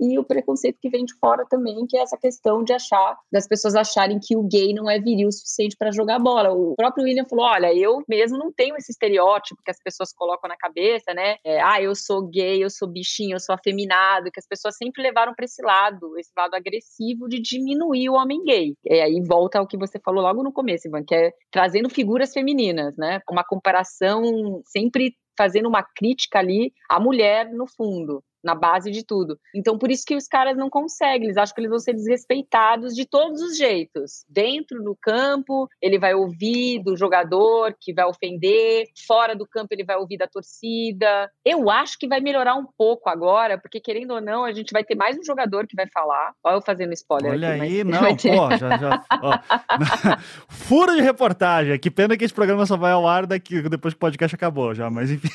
[0.00, 3.46] e o preconceito que vem de fora também, que é essa questão de achar, das
[3.46, 6.52] pessoas acharem que o gay não é viril o suficiente para jogar bola.
[6.52, 10.48] O próprio William falou: olha, eu mesmo não tenho esse estereótipo que as pessoas colocam
[10.48, 11.36] na cabeça, né?
[11.44, 15.02] É, ah, eu sou gay, eu sou bichinho, eu sou afeminado, que as pessoas sempre
[15.02, 18.74] levaram para esse lado, esse lado agressivo de diminuir o homem gay.
[18.84, 22.32] E aí volta ao que você falou logo no começo, Ivan, que é trazendo figuras
[22.32, 23.20] femininas, né?
[23.30, 29.38] Uma comparação sempre fazendo uma crítica ali à mulher no fundo na base de tudo.
[29.54, 32.94] Então, por isso que os caras não conseguem, eles acham que eles vão ser desrespeitados
[32.94, 34.24] de todos os jeitos.
[34.28, 39.84] Dentro do campo, ele vai ouvir do jogador que vai ofender, fora do campo, ele
[39.84, 41.30] vai ouvir da torcida.
[41.44, 44.84] Eu acho que vai melhorar um pouco agora, porque querendo ou não, a gente vai
[44.84, 46.32] ter mais um jogador que vai falar.
[46.44, 49.04] Olha eu fazendo spoiler Olha aqui, aí, não, vai ter- pô, já, já.
[50.48, 51.78] Furo de reportagem.
[51.78, 54.74] Que pena que esse programa só vai ao ar daqui, depois que o podcast acabou
[54.74, 55.28] já, mas enfim.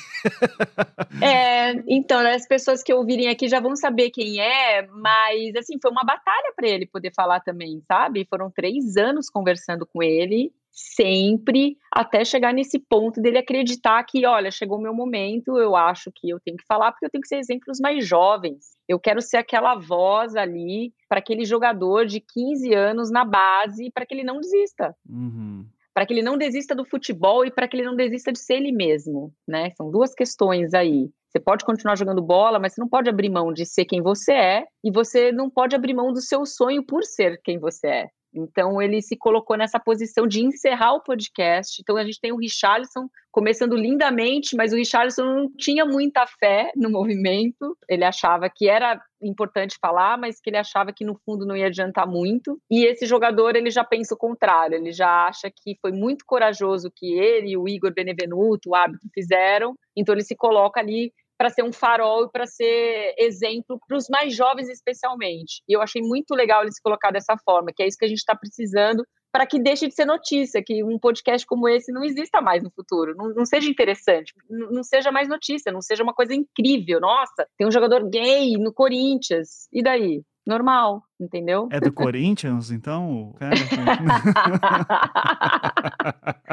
[1.22, 5.78] É, então, né, as pessoas que ouvirem aqui já vão saber quem é, mas assim,
[5.82, 8.28] foi uma batalha para ele poder falar também, sabe?
[8.30, 14.50] Foram três anos conversando com ele, sempre, até chegar nesse ponto dele acreditar que, olha,
[14.52, 17.28] chegou o meu momento, eu acho que eu tenho que falar, porque eu tenho que
[17.28, 18.78] ser exemplo dos mais jovens.
[18.88, 24.06] Eu quero ser aquela voz ali para aquele jogador de 15 anos na base, para
[24.06, 25.66] que ele não desista Uhum.
[25.94, 28.56] para que ele não desista do futebol e para que ele não desista de ser
[28.56, 29.72] ele mesmo, né?
[29.72, 31.10] São duas questões aí.
[31.32, 34.34] Você pode continuar jogando bola, mas você não pode abrir mão de ser quem você
[34.34, 38.08] é e você não pode abrir mão do seu sonho por ser quem você é.
[38.34, 41.82] Então ele se colocou nessa posição de encerrar o podcast.
[41.82, 46.72] Então a gente tem o Richarlison começando lindamente, mas o Richarlison não tinha muita fé
[46.76, 47.78] no movimento.
[47.90, 51.68] Ele achava que era importante falar, mas que ele achava que no fundo não ia
[51.68, 52.60] adiantar muito.
[52.70, 56.92] E esse jogador, ele já pensa o contrário, ele já acha que foi muito corajoso
[56.94, 59.76] que ele e o Igor Benevenuto, o árbitro, fizeram.
[59.96, 64.08] Então ele se coloca ali para ser um farol e para ser exemplo para os
[64.08, 65.64] mais jovens especialmente.
[65.68, 68.08] E eu achei muito legal ele se colocar dessa forma, que é isso que a
[68.08, 72.04] gente está precisando para que deixe de ser notícia, que um podcast como esse não
[72.04, 76.04] exista mais no futuro, não, não seja interessante, não, não seja mais notícia, não seja
[76.04, 77.00] uma coisa incrível.
[77.00, 80.22] Nossa, tem um jogador gay no Corinthians, e daí?
[80.46, 81.68] Normal, entendeu?
[81.72, 83.36] É do Corinthians, então?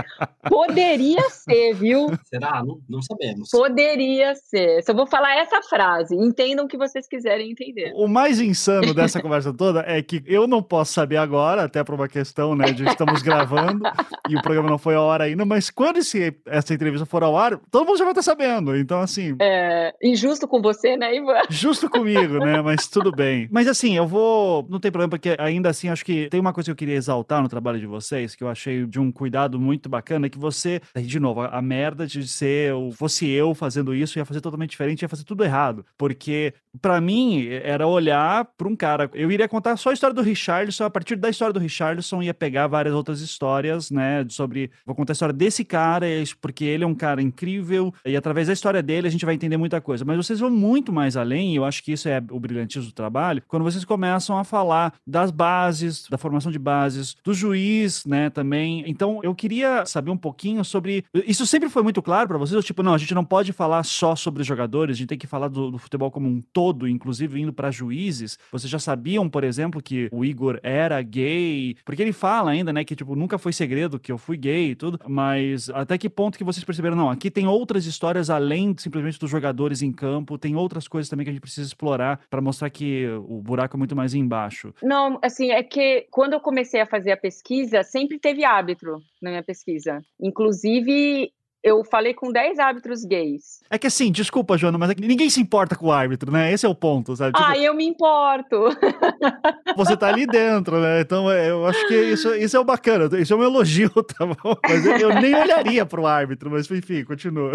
[0.49, 2.09] Poderia ser, viu?
[2.25, 2.63] Será?
[2.65, 3.51] Não, não sabemos.
[3.51, 4.83] Poderia ser.
[4.83, 6.15] Só vou falar essa frase.
[6.15, 7.93] Entendam o que vocês quiserem entender.
[7.95, 11.95] O mais insano dessa conversa toda é que eu não posso saber agora, até por
[11.95, 13.83] uma questão, né, de estamos gravando
[14.29, 17.37] e o programa não foi a hora ainda, mas quando esse, essa entrevista for ao
[17.37, 18.77] ar, todo mundo já vai estar sabendo.
[18.77, 19.37] Então, assim.
[19.41, 21.41] É injusto com você, né, Ivan?
[21.51, 22.61] Justo comigo, né?
[22.63, 23.49] Mas tudo bem.
[23.51, 24.58] Mas assim, eu vou.
[24.69, 27.43] Não tem problema, porque ainda assim, acho que tem uma coisa que eu queria exaltar
[27.43, 30.81] no trabalho de vocês, que eu achei de um cuidado muito bacana, que você.
[30.97, 32.73] De novo, a, a merda de ser.
[32.93, 35.85] Fosse eu fazendo isso, ia fazer totalmente diferente, ia fazer tudo errado.
[35.97, 39.11] Porque, para mim, era olhar para um cara.
[39.15, 42.35] Eu iria contar só a história do Richardson, a partir da história do Richardson, ia
[42.35, 44.25] pegar várias outras histórias, né?
[44.29, 44.71] Sobre.
[44.85, 46.07] Vou contar a história desse cara,
[46.41, 49.57] porque ele é um cara incrível, e através da história dele a gente vai entender
[49.57, 50.05] muita coisa.
[50.05, 52.95] Mas vocês vão muito mais além, e eu acho que isso é o brilhantismo do
[52.95, 58.31] trabalho, quando vocês começam a falar das bases, da formação de bases, do juiz, né,
[58.31, 58.83] também.
[58.87, 61.05] Então, eu queria saber um pouquinho sobre.
[61.27, 62.65] Isso sempre foi muito claro para vocês?
[62.65, 65.49] Tipo, não, a gente não pode falar só sobre jogadores, a gente tem que falar
[65.49, 68.39] do, do futebol como um todo, inclusive indo para juízes.
[68.51, 71.77] Vocês já sabiam, por exemplo, que o Igor era gay?
[71.85, 74.75] Porque ele fala ainda, né, que tipo, nunca foi segredo que eu fui gay e
[74.75, 76.97] tudo, mas até que ponto que vocês perceberam?
[76.97, 81.25] Não, aqui tem outras histórias além simplesmente dos jogadores em campo, tem outras coisas também
[81.25, 84.38] que a gente precisa explorar para mostrar que o buraco é muito mais embaixo.
[84.83, 89.31] Não, assim, é que quando eu comecei a fazer a pesquisa, sempre teve árbitro na
[89.31, 90.03] minha pesquisa.
[90.21, 93.61] Inclusive, eu falei com 10 árbitros gays.
[93.71, 96.53] É que assim, desculpa, Joana, mas é ninguém se importa com o árbitro, né?
[96.53, 97.33] Esse é o ponto, sabe?
[97.33, 98.69] Tipo, ah, eu me importo.
[99.77, 101.01] Você tá ali dentro, né?
[101.01, 104.27] Então é, eu acho que isso, isso é o bacana, isso é um elogio, tá
[104.27, 104.57] bom?
[104.63, 107.53] Mas eu nem olharia pro árbitro, mas enfim, continua.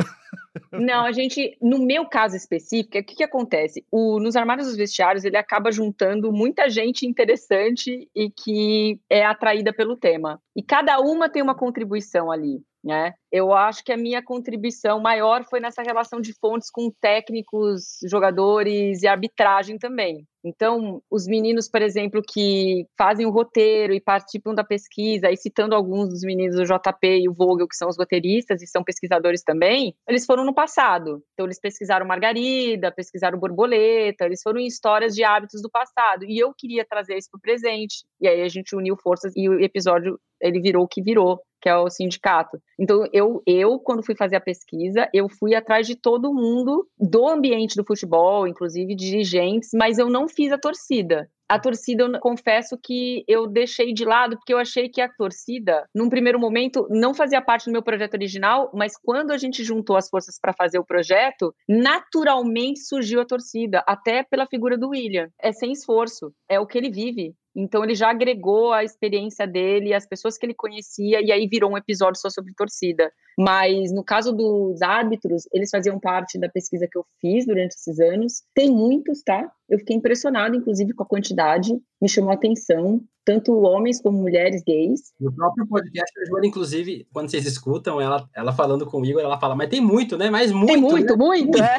[0.72, 3.86] Não, a gente, no meu caso específico, o que, que acontece?
[3.92, 9.74] O, nos armários dos vestiários, ele acaba juntando muita gente interessante e que é atraída
[9.74, 10.40] pelo tema.
[10.56, 12.62] E cada uma tem uma contribuição ali.
[12.84, 13.14] Né?
[13.34, 19.02] Eu acho que a minha contribuição maior foi nessa relação de fontes com técnicos, jogadores
[19.02, 20.24] e arbitragem também.
[20.46, 25.74] Então, os meninos, por exemplo, que fazem o roteiro e participam da pesquisa, e citando
[25.74, 29.42] alguns dos meninos do JP e o Vogel, que são os roteiristas e são pesquisadores
[29.42, 31.24] também, eles foram no passado.
[31.34, 36.24] Então, eles pesquisaram Margarida, pesquisaram Borboleta, eles foram em histórias de hábitos do passado.
[36.26, 38.06] E eu queria trazer isso para o presente.
[38.22, 41.70] E aí a gente uniu forças e o episódio ele virou o que virou que
[41.70, 42.62] é o sindicato.
[42.78, 47.28] Então, eu, eu, quando fui fazer a pesquisa, eu fui atrás de todo mundo do
[47.28, 51.30] ambiente do futebol, inclusive dirigentes, mas eu não fiz a torcida.
[51.48, 55.88] A torcida, eu confesso que eu deixei de lado, porque eu achei que a torcida,
[55.94, 59.96] num primeiro momento, não fazia parte do meu projeto original, mas quando a gente juntou
[59.96, 65.30] as forças para fazer o projeto, naturalmente surgiu a torcida, até pela figura do William.
[65.40, 67.36] É sem esforço, é o que ele vive.
[67.56, 71.72] Então ele já agregou a experiência dele, as pessoas que ele conhecia, e aí virou
[71.72, 73.12] um episódio só sobre torcida.
[73.38, 78.00] Mas no caso dos árbitros, eles faziam parte da pesquisa que eu fiz durante esses
[78.00, 78.44] anos.
[78.54, 79.52] Tem muitos, tá?
[79.70, 84.64] Eu fiquei impressionada, inclusive, com a quantidade, me chamou a atenção tanto homens como mulheres
[84.66, 85.14] gays.
[85.20, 89.22] No próprio podcast, a Joana, inclusive, quando vocês escutam ela, ela falando com o Igor,
[89.22, 90.30] ela fala, mas tem muito, né?
[90.30, 90.68] Mas muito.
[90.68, 91.26] Tem muito, né?
[91.26, 91.78] muito, é.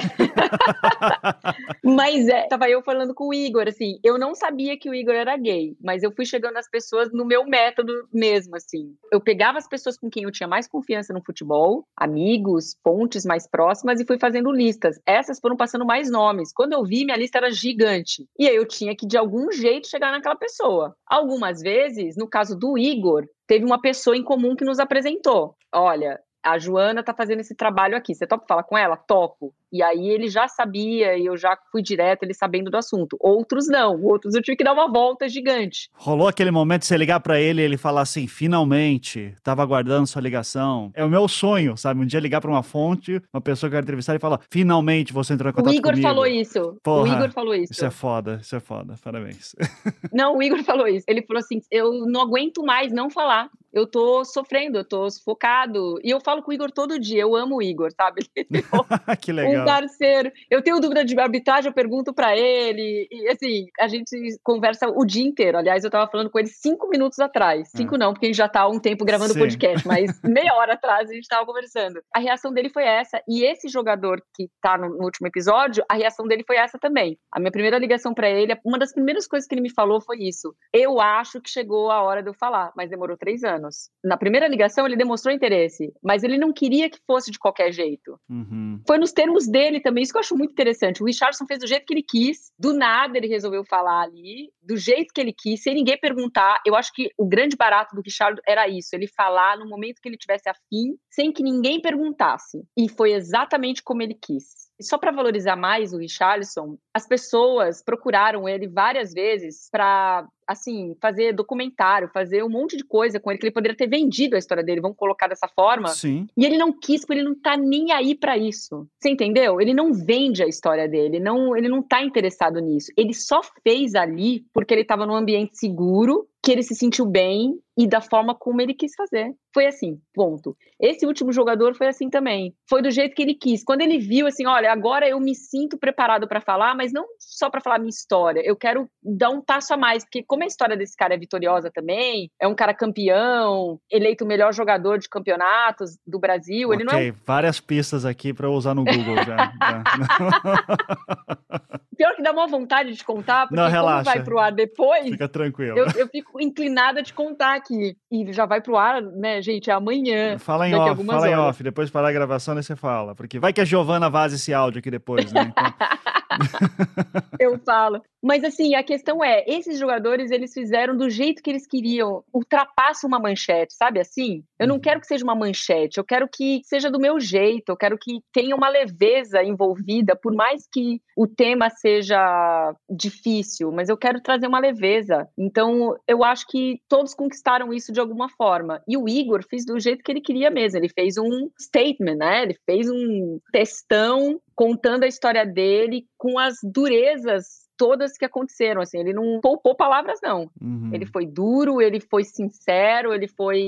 [1.85, 5.15] mas é, tava eu falando com o Igor, assim, eu não sabia que o Igor
[5.15, 8.95] era gay, mas eu fui chegando às pessoas no meu método mesmo, assim.
[9.13, 13.47] Eu pegava as pessoas com quem eu tinha mais confiança no futebol, amigos, fontes mais
[13.47, 15.01] próximas, e fui fazendo listas.
[15.07, 16.53] Essas foram passando mais nomes.
[16.53, 18.27] Quando eu vi, minha lista era gigante.
[18.39, 20.97] E aí eu tinha que, de algum jeito, chegar naquela pessoa.
[21.07, 25.57] Algum algumas vezes, no caso do Igor, teve uma pessoa em comum que nos apresentou.
[25.73, 28.15] Olha, a Joana tá fazendo esse trabalho aqui.
[28.15, 28.97] Você topa falar com ela?
[28.97, 29.53] Topo.
[29.75, 33.17] E aí ele já sabia e eu já fui direto, ele sabendo do assunto.
[33.19, 35.91] Outros não, outros eu tive que dar uma volta gigante.
[35.95, 40.07] Rolou aquele momento de você ligar para ele e ele falar assim: finalmente, tava aguardando
[40.07, 40.93] sua ligação.
[40.95, 42.01] É o meu sonho, sabe?
[42.01, 45.13] Um dia ligar para uma fonte, uma pessoa que eu quero entrevistar e falar: finalmente
[45.13, 45.89] você entrou em contato comigo.
[45.89, 46.09] O Igor comigo.
[46.09, 46.79] falou isso.
[46.81, 47.73] Porra, o Igor falou isso.
[47.73, 48.95] Isso é foda, isso é foda.
[49.03, 49.57] Parabéns.
[50.15, 51.05] Não, o Igor falou isso.
[51.09, 55.99] Ele falou assim: eu não aguento mais não falar eu tô sofrendo, eu tô sufocado.
[56.03, 58.25] E eu falo com o Igor todo dia, eu amo o Igor, sabe?
[59.21, 59.64] que legal.
[59.65, 60.31] Parceiro.
[60.51, 63.09] Eu tenho dúvida de arbitragem, eu pergunto para ele.
[63.11, 65.59] E assim, a gente conversa o dia inteiro.
[65.59, 67.71] Aliás, eu tava falando com ele cinco minutos atrás.
[67.75, 67.99] Cinco é.
[67.99, 71.11] não, porque ele já tá há um tempo gravando o podcast, mas meia hora atrás
[71.11, 72.01] a gente tava conversando.
[72.15, 73.23] A reação dele foi essa.
[73.29, 77.19] E esse jogador que tá no, no último episódio, a reação dele foi essa também.
[77.33, 80.19] A minha primeira ligação para ele, uma das primeiras coisas que ele me falou foi
[80.19, 80.55] isso.
[80.73, 83.91] Eu acho que chegou a hora de eu falar, mas demorou três anos anos.
[84.03, 88.19] Na primeira ligação, ele demonstrou interesse, mas ele não queria que fosse de qualquer jeito.
[88.29, 88.81] Uhum.
[88.87, 91.01] Foi nos termos dele também, isso que eu acho muito interessante.
[91.01, 94.77] O Richardson fez do jeito que ele quis, do nada ele resolveu falar ali, do
[94.77, 96.61] jeito que ele quis, sem ninguém perguntar.
[96.67, 100.09] Eu acho que o grande barato do Richard era isso, ele falar no momento que
[100.09, 102.65] ele tivesse afim, sem que ninguém perguntasse.
[102.77, 104.65] E foi exatamente como ele quis.
[104.81, 110.97] E só para valorizar mais o Richarlison, as pessoas procuraram ele várias vezes para assim,
[111.01, 114.39] fazer documentário, fazer um monte de coisa com ele, que ele poderia ter vendido a
[114.39, 115.89] história dele, vamos colocar dessa forma.
[115.89, 116.27] Sim.
[116.37, 118.87] E ele não quis, porque ele não tá nem aí para isso.
[119.01, 119.61] Você entendeu?
[119.61, 122.93] Ele não vende a história dele, não, ele não tá interessado nisso.
[122.97, 127.59] Ele só fez ali porque ele tava num ambiente seguro, que ele se sentiu bem
[127.77, 129.35] e da forma como ele quis fazer.
[129.53, 130.55] Foi assim, ponto.
[130.79, 132.55] Esse último jogador foi assim também.
[132.69, 133.65] Foi do jeito que ele quis.
[133.65, 137.49] Quando ele viu assim, olha, agora eu me sinto preparado para falar, mas não só
[137.49, 138.43] para falar minha história.
[138.45, 141.71] Eu quero dar um passo a mais, porque como a história desse cara é vitoriosa
[141.71, 146.91] também, é um cara campeão, eleito o melhor jogador de campeonatos do Brasil, okay, ele
[146.91, 149.53] não é várias pistas aqui para usar no Google já.
[151.97, 154.11] Pior que dá uma vontade de contar, porque não, relaxa.
[154.11, 155.79] vai pro ar depois, Fica tranquilo.
[155.79, 157.97] Eu, eu, fico inclinada de contar aqui.
[158.11, 160.37] E já vai pro ar, né, gente, é amanhã.
[160.41, 161.33] Fala em off, fala horas.
[161.33, 163.15] em off, depois parar a gravação, aí você fala.
[163.15, 165.53] Porque vai que a Giovana vaza esse áudio aqui depois, né?
[165.53, 165.65] Então...
[167.39, 168.03] eu falo.
[168.23, 173.07] Mas assim, a questão é, esses jogadores, eles fizeram do jeito que eles queriam, ultrapassa
[173.07, 174.43] uma manchete, sabe assim?
[174.59, 177.77] Eu não quero que seja uma manchete, eu quero que seja do meu jeito, eu
[177.77, 183.97] quero que tenha uma leveza envolvida, por mais que o tema seja difícil, mas eu
[183.97, 185.29] quero trazer uma leveza.
[185.37, 188.83] Então, eu acho que todos conquistaram isso de alguma forma.
[188.89, 192.43] E o Igor fez do jeito que ele queria mesmo, ele fez um statement, né?
[192.43, 198.99] Ele fez um textão contando a história dele com as durezas todas que aconteceram, assim,
[198.99, 200.51] ele não poupou palavras, não.
[200.61, 200.91] Uhum.
[200.93, 203.63] Ele foi duro, ele foi sincero, ele foi,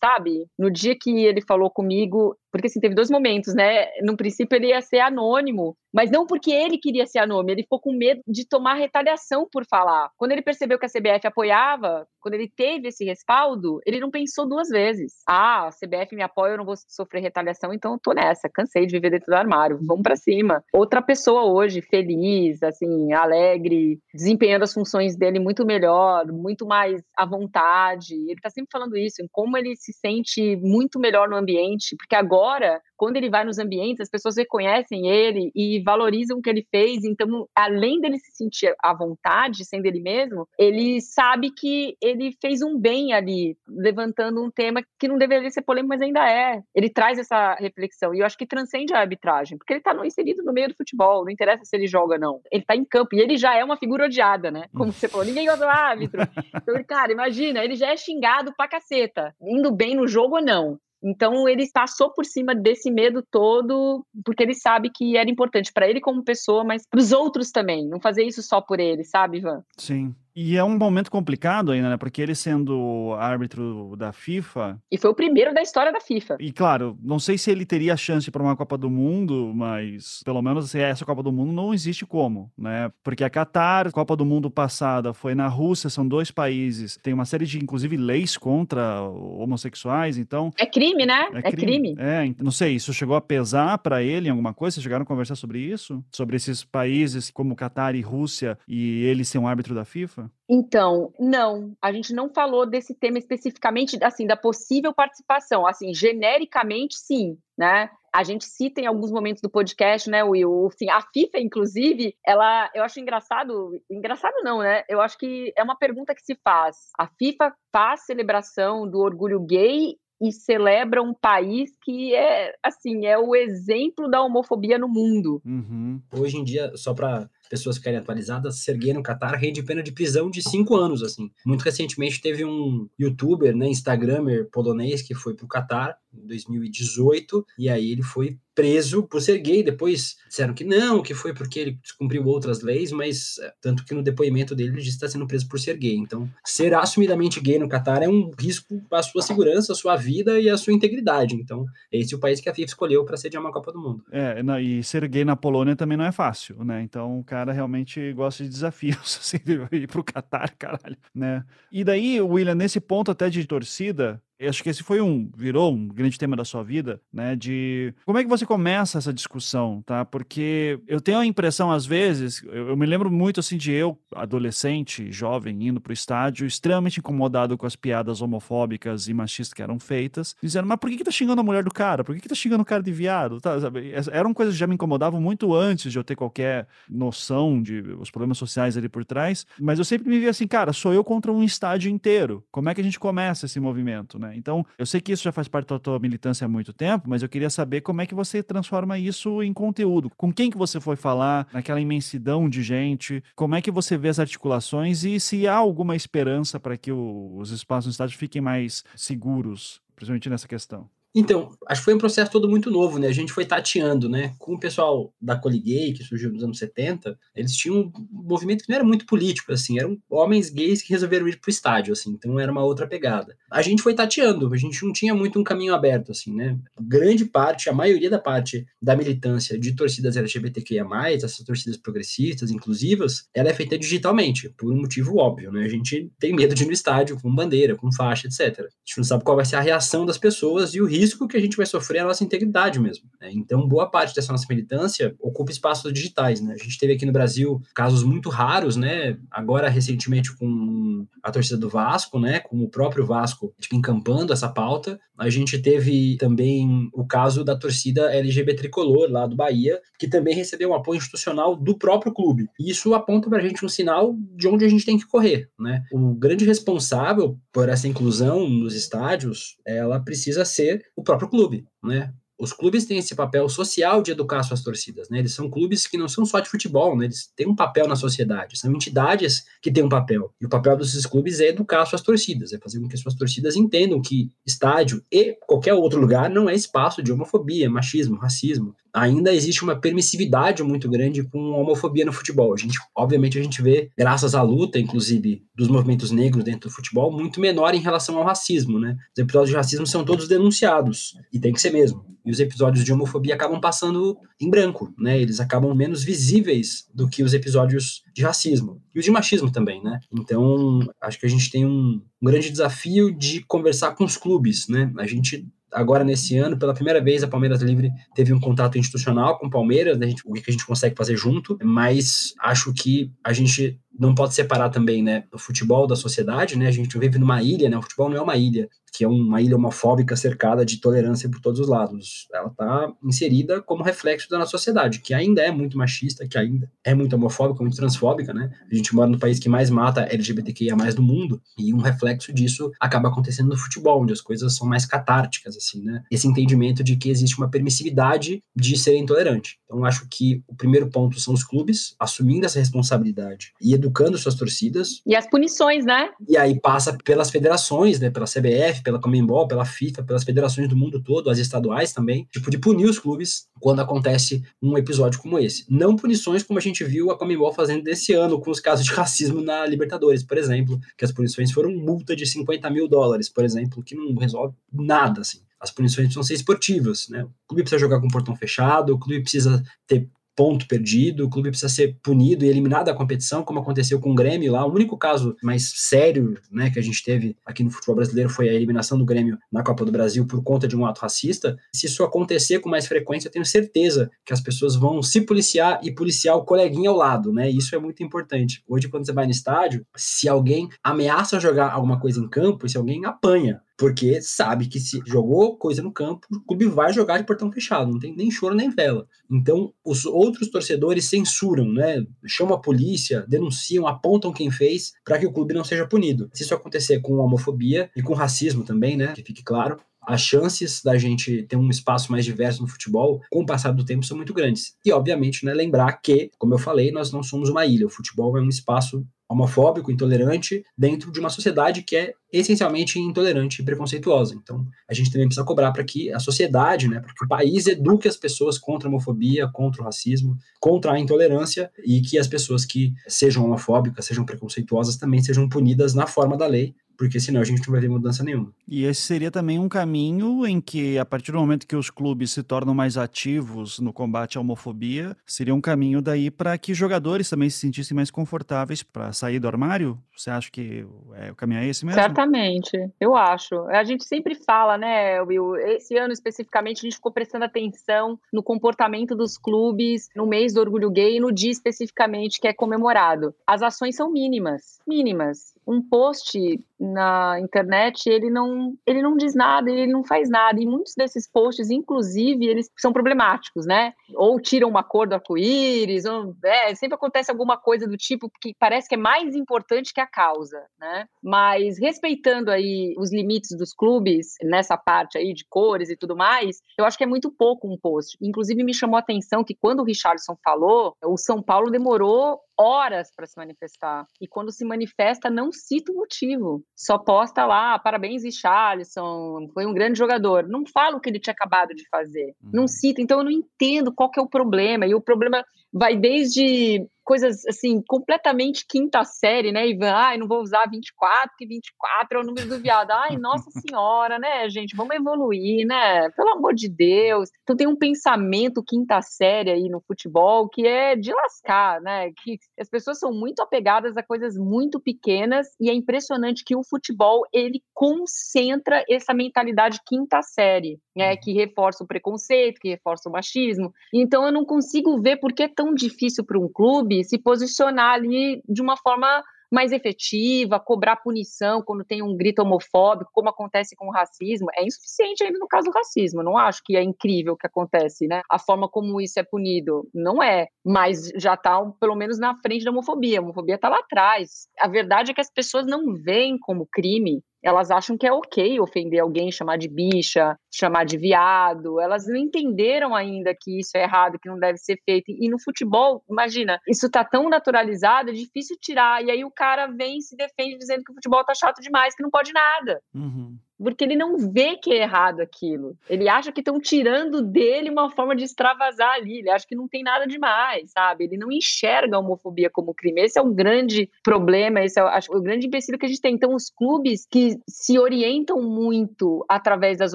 [0.00, 0.46] sabe?
[0.58, 3.88] No dia que ele falou comigo, porque assim, teve dois momentos, né?
[4.02, 7.80] No princípio ele ia ser anônimo, mas não porque ele queria ser anônimo, ele ficou
[7.80, 10.10] com medo de tomar retaliação por falar.
[10.16, 14.48] Quando ele percebeu que a CBF apoiava, quando ele teve esse respaldo, ele não pensou
[14.48, 15.12] duas vezes.
[15.28, 18.86] Ah, a CBF me apoia, eu não vou sofrer retaliação, então eu tô nessa, cansei
[18.86, 20.64] de viver dentro do armário, vamos para cima.
[20.72, 27.26] Outra pessoa hoje, feliz, assim, alegre, desempenhando as funções dele muito melhor, muito mais à
[27.26, 28.14] vontade.
[28.14, 32.16] Ele tá sempre falando isso, em como ele se sente muito melhor no ambiente, porque
[32.16, 36.66] agora quando ele vai nos ambientes, as pessoas reconhecem ele e valorizam o que ele
[36.70, 37.04] fez.
[37.04, 41.96] Então, além dele se sentir à vontade, sendo ele mesmo, ele sabe que
[42.40, 46.62] fez um bem ali, levantando um tema que não deveria ser polêmico, mas ainda é.
[46.74, 48.14] Ele traz essa reflexão.
[48.14, 51.24] E eu acho que transcende a arbitragem, porque ele está inserido no meio do futebol,
[51.24, 52.40] não interessa se ele joga ou não.
[52.50, 54.64] Ele está em campo e ele já é uma figura odiada, né?
[54.74, 56.22] Como você falou, ninguém gosta do árbitro.
[56.64, 60.78] Então, cara, imagina, ele já é xingado pra caceta, indo bem no jogo ou não.
[61.04, 65.86] Então ele passou por cima desse medo todo, porque ele sabe que era importante para
[65.86, 67.86] ele como pessoa, mas para os outros também.
[67.86, 69.62] Não fazer isso só por ele, sabe, Ivan?
[69.76, 70.14] Sim.
[70.36, 71.96] E é um momento complicado ainda, né?
[71.96, 74.80] Porque ele sendo árbitro da FIFA.
[74.90, 76.36] E foi o primeiro da história da FIFA.
[76.40, 80.42] E claro, não sei se ele teria chance para uma Copa do Mundo, mas pelo
[80.42, 82.90] menos se essa Copa do Mundo não existe como, né?
[83.02, 87.24] Porque a Qatar, Copa do Mundo passada, foi na Rússia, são dois países, tem uma
[87.24, 90.52] série de, inclusive, leis contra homossexuais, então.
[90.58, 91.28] É crime, né?
[91.32, 91.94] É, é crime.
[91.94, 91.94] crime.
[91.98, 94.74] É, não sei, isso chegou a pesar para ele em alguma coisa?
[94.74, 96.04] Vocês chegaram a conversar sobre isso?
[96.10, 100.23] Sobre esses países como Qatar e Rússia e ele ser um árbitro da FIFA?
[100.48, 106.96] Então, não, a gente não falou desse tema especificamente, assim, da possível participação, assim, genericamente,
[106.96, 107.88] sim, né?
[108.14, 110.68] A gente cita em alguns momentos do podcast, né, Will?
[110.68, 114.84] Assim, a FIFA, inclusive, ela, eu acho engraçado, engraçado não, né?
[114.88, 116.76] Eu acho que é uma pergunta que se faz.
[116.98, 123.18] A FIFA faz celebração do orgulho gay e celebra um país que é, assim, é
[123.18, 125.42] o exemplo da homofobia no mundo.
[125.44, 126.00] Uhum.
[126.12, 129.92] Hoje em dia, só para pessoas ficarem atualizadas, ser gay no Catar rende pena de
[129.92, 131.30] prisão de cinco anos, assim.
[131.46, 137.68] Muito recentemente teve um youtuber, né, instagramer polonês que foi pro Catar em 2018, e
[137.68, 139.62] aí ele foi preso por ser gay.
[139.62, 143.94] Depois disseram que não, que foi porque ele descumpriu outras leis, mas é, tanto que
[143.94, 145.96] no depoimento dele ele disse que está sendo preso por ser gay.
[145.96, 149.96] Então, ser assumidamente gay no Catar é um risco para a sua segurança, a sua
[149.96, 151.34] vida e a sua integridade.
[151.34, 154.04] Então, esse é o país que a FIFA escolheu para sediar uma Copa do Mundo.
[154.10, 156.82] É, não, e ser gay na Polônia também não é fácil, né?
[156.82, 159.38] Então, o cara realmente gosta de desafios, assim,
[159.72, 161.44] ir pro Catar, caralho, né?
[161.70, 165.88] E daí, William, nesse ponto até de torcida, acho que esse foi um, virou um
[165.88, 167.36] grande tema da sua vida, né?
[167.36, 170.04] De como é que você começa essa discussão, tá?
[170.04, 173.98] Porque eu tenho a impressão, às vezes, eu, eu me lembro muito assim de eu,
[174.14, 179.78] adolescente, jovem, indo pro estádio, extremamente incomodado com as piadas homofóbicas e machistas que eram
[179.78, 182.04] feitas, dizendo, mas por que, que tá xingando a mulher do cara?
[182.04, 183.40] Por que, que tá xingando o cara de viado?
[183.40, 183.92] Tá, sabe?
[184.12, 188.10] Eram coisas que já me incomodavam muito antes de eu ter qualquer noção de os
[188.10, 191.32] problemas sociais ali por trás, mas eu sempre me via assim, cara, sou eu contra
[191.32, 192.44] um estádio inteiro.
[192.50, 194.33] Como é que a gente começa esse movimento, né?
[194.36, 197.22] Então, eu sei que isso já faz parte da tua militância há muito tempo, mas
[197.22, 200.10] eu queria saber como é que você transforma isso em conteúdo.
[200.16, 204.08] Com quem que você foi falar, naquela imensidão de gente, como é que você vê
[204.08, 208.42] as articulações e se há alguma esperança para que o, os espaços no estádio fiquem
[208.42, 210.88] mais seguros, principalmente nessa questão?
[211.14, 213.06] Então, acho que foi um processo todo muito novo, né?
[213.06, 214.34] A gente foi tateando, né?
[214.36, 218.68] Com o pessoal da Coliguei, que surgiu nos anos 70, eles tinham um movimento que
[218.68, 222.40] não era muito político, assim, eram homens gays que resolveram ir pro estádio, assim, então
[222.40, 223.36] era uma outra pegada.
[223.48, 226.58] A gente foi tateando, a gente não tinha muito um caminho aberto, assim, né?
[226.80, 233.28] Grande parte, a maioria da parte da militância de torcidas LGBTQIA+, essas torcidas progressistas, inclusivas,
[233.32, 235.64] ela é feita digitalmente, por um motivo óbvio, né?
[235.64, 238.40] A gente tem medo de ir no estádio com bandeira, com faixa, etc.
[238.40, 241.28] A gente não sabe qual vai ser a reação das pessoas e o risco risco
[241.28, 243.04] que a gente vai sofrer é a nossa integridade mesmo.
[243.20, 243.30] Né?
[243.32, 246.40] Então, boa parte dessa nossa militância ocupa espaços digitais.
[246.40, 246.54] Né?
[246.54, 249.16] A gente teve aqui no Brasil casos muito raros, né?
[249.30, 252.40] agora recentemente com a torcida do Vasco, né?
[252.40, 254.98] com o próprio Vasco tipo, encampando essa pauta.
[255.16, 260.34] A gente teve também o caso da torcida LGBT tricolor lá do Bahia, que também
[260.34, 262.46] recebeu um apoio institucional do próprio clube.
[262.58, 265.48] E isso aponta para a gente um sinal de onde a gente tem que correr.
[265.58, 265.84] Né?
[265.92, 272.12] O grande responsável por essa inclusão nos estádios, ela precisa ser o próprio clube, né?
[272.36, 275.20] Os clubes têm esse papel social de educar suas torcidas, né?
[275.20, 277.04] Eles são clubes que não são só de futebol, né?
[277.04, 280.34] Eles têm um papel na sociedade, são entidades que têm um papel.
[280.40, 283.54] E o papel desses clubes é educar suas torcidas, é fazer com que suas torcidas
[283.54, 288.74] entendam que estádio e qualquer outro lugar não é espaço de homofobia, machismo, racismo.
[288.94, 292.54] Ainda existe uma permissividade muito grande com a homofobia no futebol.
[292.54, 296.74] A gente, obviamente, a gente vê, graças à luta, inclusive, dos movimentos negros dentro do
[296.74, 298.96] futebol, muito menor em relação ao racismo, né?
[299.16, 302.84] Os episódios de racismo são todos denunciados, e tem que ser mesmo e os episódios
[302.84, 305.20] de homofobia acabam passando em branco, né?
[305.20, 309.82] Eles acabam menos visíveis do que os episódios de racismo e os de machismo também,
[309.82, 310.00] né?
[310.10, 314.66] Então, acho que a gente tem um, um grande desafio de conversar com os clubes,
[314.68, 314.90] né?
[314.96, 319.38] A gente agora nesse ano, pela primeira vez, a Palmeiras Livre teve um contato institucional
[319.38, 323.32] com o Palmeiras, né, o que a gente consegue fazer junto, mas acho que a
[323.32, 327.42] gente não pode separar também, né, o futebol da sociedade, né, a gente vive numa
[327.42, 330.76] ilha, né, o futebol não é uma ilha, que é uma ilha homofóbica cercada de
[330.76, 332.28] tolerância por todos os lados.
[332.32, 336.70] Ela está inserida como reflexo da nossa sociedade, que ainda é muito machista, que ainda
[336.84, 338.52] é muito homofóbica, muito transfóbica, né?
[338.70, 342.70] A gente mora no país que mais mata LGBTQIA do mundo, e um reflexo disso
[342.78, 346.04] acaba acontecendo no futebol, onde as coisas são mais catárticas, assim, né?
[346.08, 349.58] Esse entendimento de que existe uma permissividade de ser intolerante.
[349.64, 354.34] Então, acho que o primeiro ponto são os clubes assumindo essa responsabilidade e educando suas
[354.34, 355.02] torcidas.
[355.06, 356.10] E as punições, né?
[356.28, 358.10] E aí passa pelas federações, né?
[358.10, 362.50] Pela CBF, pela Comembol, pela FIFA, pelas federações do mundo todo, as estaduais também, tipo,
[362.50, 365.64] de punir os clubes quando acontece um episódio como esse.
[365.68, 368.92] Não punições como a gente viu a Comembol fazendo desse ano com os casos de
[368.92, 373.44] racismo na Libertadores, por exemplo, que as punições foram multa de 50 mil dólares, por
[373.44, 377.24] exemplo, que não resolve nada, assim as punições precisam ser esportivas, né?
[377.24, 380.06] O clube precisa jogar com o portão fechado, o clube precisa ter
[380.36, 384.14] ponto perdido, o clube precisa ser punido e eliminado da competição, como aconteceu com o
[384.14, 384.66] Grêmio lá.
[384.66, 388.48] O único caso mais sério né, que a gente teve aqui no futebol brasileiro foi
[388.48, 391.56] a eliminação do Grêmio na Copa do Brasil por conta de um ato racista.
[391.74, 395.80] Se isso acontecer com mais frequência, eu tenho certeza que as pessoas vão se policiar
[395.82, 397.48] e policiar o coleguinha ao lado, né?
[397.48, 398.62] Isso é muito importante.
[398.68, 402.76] Hoje, quando você vai no estádio, se alguém ameaça jogar alguma coisa em campo, se
[402.76, 407.24] alguém apanha, porque sabe que se jogou coisa no campo, o clube vai jogar de
[407.24, 409.06] portão fechado, não tem nem choro nem vela.
[409.30, 412.04] Então, os outros torcedores censuram, né?
[412.26, 416.30] Chamam a polícia, denunciam, apontam quem fez para que o clube não seja punido.
[416.32, 419.12] Se isso acontecer com homofobia e com racismo também, né?
[419.12, 423.42] Que fique claro, as chances da gente ter um espaço mais diverso no futebol, com
[423.42, 424.76] o passar do tempo, são muito grandes.
[424.84, 427.86] E, obviamente, né, lembrar que, como eu falei, nós não somos uma ilha.
[427.86, 433.62] O futebol é um espaço homofóbico, intolerante, dentro de uma sociedade que é essencialmente intolerante
[433.62, 434.34] e preconceituosa.
[434.34, 437.66] Então, a gente também precisa cobrar para que a sociedade, né, para que o país
[437.66, 442.28] eduque as pessoas contra a homofobia, contra o racismo, contra a intolerância e que as
[442.28, 447.40] pessoas que sejam homofóbicas, sejam preconceituosas também sejam punidas na forma da lei porque senão
[447.40, 448.52] a gente não vai ter mudança nenhuma.
[448.66, 452.32] E esse seria também um caminho em que, a partir do momento que os clubes
[452.32, 457.28] se tornam mais ativos no combate à homofobia, seria um caminho daí para que jogadores
[457.28, 459.98] também se sentissem mais confortáveis para sair do armário?
[460.16, 462.00] Você acha que é, o caminho é esse mesmo?
[462.00, 463.54] Certamente, eu acho.
[463.68, 465.56] A gente sempre fala, né, Will?
[465.56, 470.60] Esse ano especificamente a gente ficou prestando atenção no comportamento dos clubes no mês do
[470.60, 473.34] orgulho gay e no dia especificamente que é comemorado.
[473.46, 476.38] As ações são mínimas, mínimas um post
[476.78, 480.60] na internet, ele não, ele não diz nada, ele não faz nada.
[480.60, 483.92] E muitos desses posts, inclusive, eles são problemáticos, né?
[484.14, 488.54] Ou tiram uma cor do arco-íris, ou é, sempre acontece alguma coisa do tipo que
[488.58, 491.06] parece que é mais importante que a causa, né?
[491.22, 496.60] Mas respeitando aí os limites dos clubes nessa parte aí de cores e tudo mais,
[496.78, 498.16] eu acho que é muito pouco um post.
[498.20, 503.10] Inclusive me chamou a atenção que quando o Richardson falou, o São Paulo demorou horas
[503.14, 504.06] para se manifestar.
[504.20, 506.64] E quando se manifesta, não cita o motivo.
[506.74, 510.46] Só posta lá, parabéns, Richarlison, foi um grande jogador.
[510.48, 512.34] Não fala o que ele tinha acabado de fazer.
[512.42, 512.50] Uhum.
[512.52, 513.00] Não cita.
[513.00, 514.86] Então eu não entendo qual que é o problema.
[514.86, 515.44] E o problema
[515.74, 519.92] vai desde coisas assim, completamente quinta série, né, Ivan?
[519.92, 522.90] Ai, não vou usar 24, que 24 é o número do viado.
[522.90, 524.74] Ai, nossa senhora, né, gente?
[524.74, 526.08] Vamos evoluir, né?
[526.10, 527.28] Pelo amor de Deus.
[527.42, 532.10] Então tem um pensamento quinta série aí no futebol que é de lascar, né?
[532.22, 536.64] Que as pessoas são muito apegadas a coisas muito pequenas e é impressionante que o
[536.64, 541.16] futebol ele concentra essa mentalidade quinta série, né?
[541.16, 543.72] Que reforça o preconceito, que reforça o machismo.
[543.92, 547.94] Então eu não consigo ver por que é tão difícil para um clube se posicionar
[547.94, 549.22] ali de uma forma
[549.54, 554.64] mais efetiva, cobrar punição quando tem um grito homofóbico, como acontece com o racismo, é
[554.64, 556.24] insuficiente ainda no caso do racismo.
[556.24, 558.22] Não acho que é incrível o que acontece, né?
[558.28, 562.64] A forma como isso é punido não é, mas já está pelo menos na frente
[562.64, 563.20] da homofobia.
[563.20, 564.48] A homofobia está lá atrás.
[564.58, 568.58] A verdade é que as pessoas não veem como crime elas acham que é ok
[568.58, 571.78] ofender alguém, chamar de bicha, chamar de viado.
[571.78, 575.10] Elas não entenderam ainda que isso é errado, que não deve ser feito.
[575.10, 579.04] E no futebol, imagina, isso tá tão naturalizado, é difícil tirar.
[579.04, 581.94] E aí o cara vem e se defende dizendo que o futebol tá chato demais,
[581.94, 582.80] que não pode nada.
[582.94, 585.76] Uhum porque ele não vê que é errado aquilo.
[585.88, 589.18] Ele acha que estão tirando dele uma forma de extravasar ali.
[589.18, 591.04] Ele acha que não tem nada demais, sabe?
[591.04, 593.02] Ele não enxerga a homofobia como crime.
[593.02, 596.14] Esse é o grande problema, esse é acho, o grande empecilho que a gente tem.
[596.14, 599.94] Então, os clubes que se orientam muito através das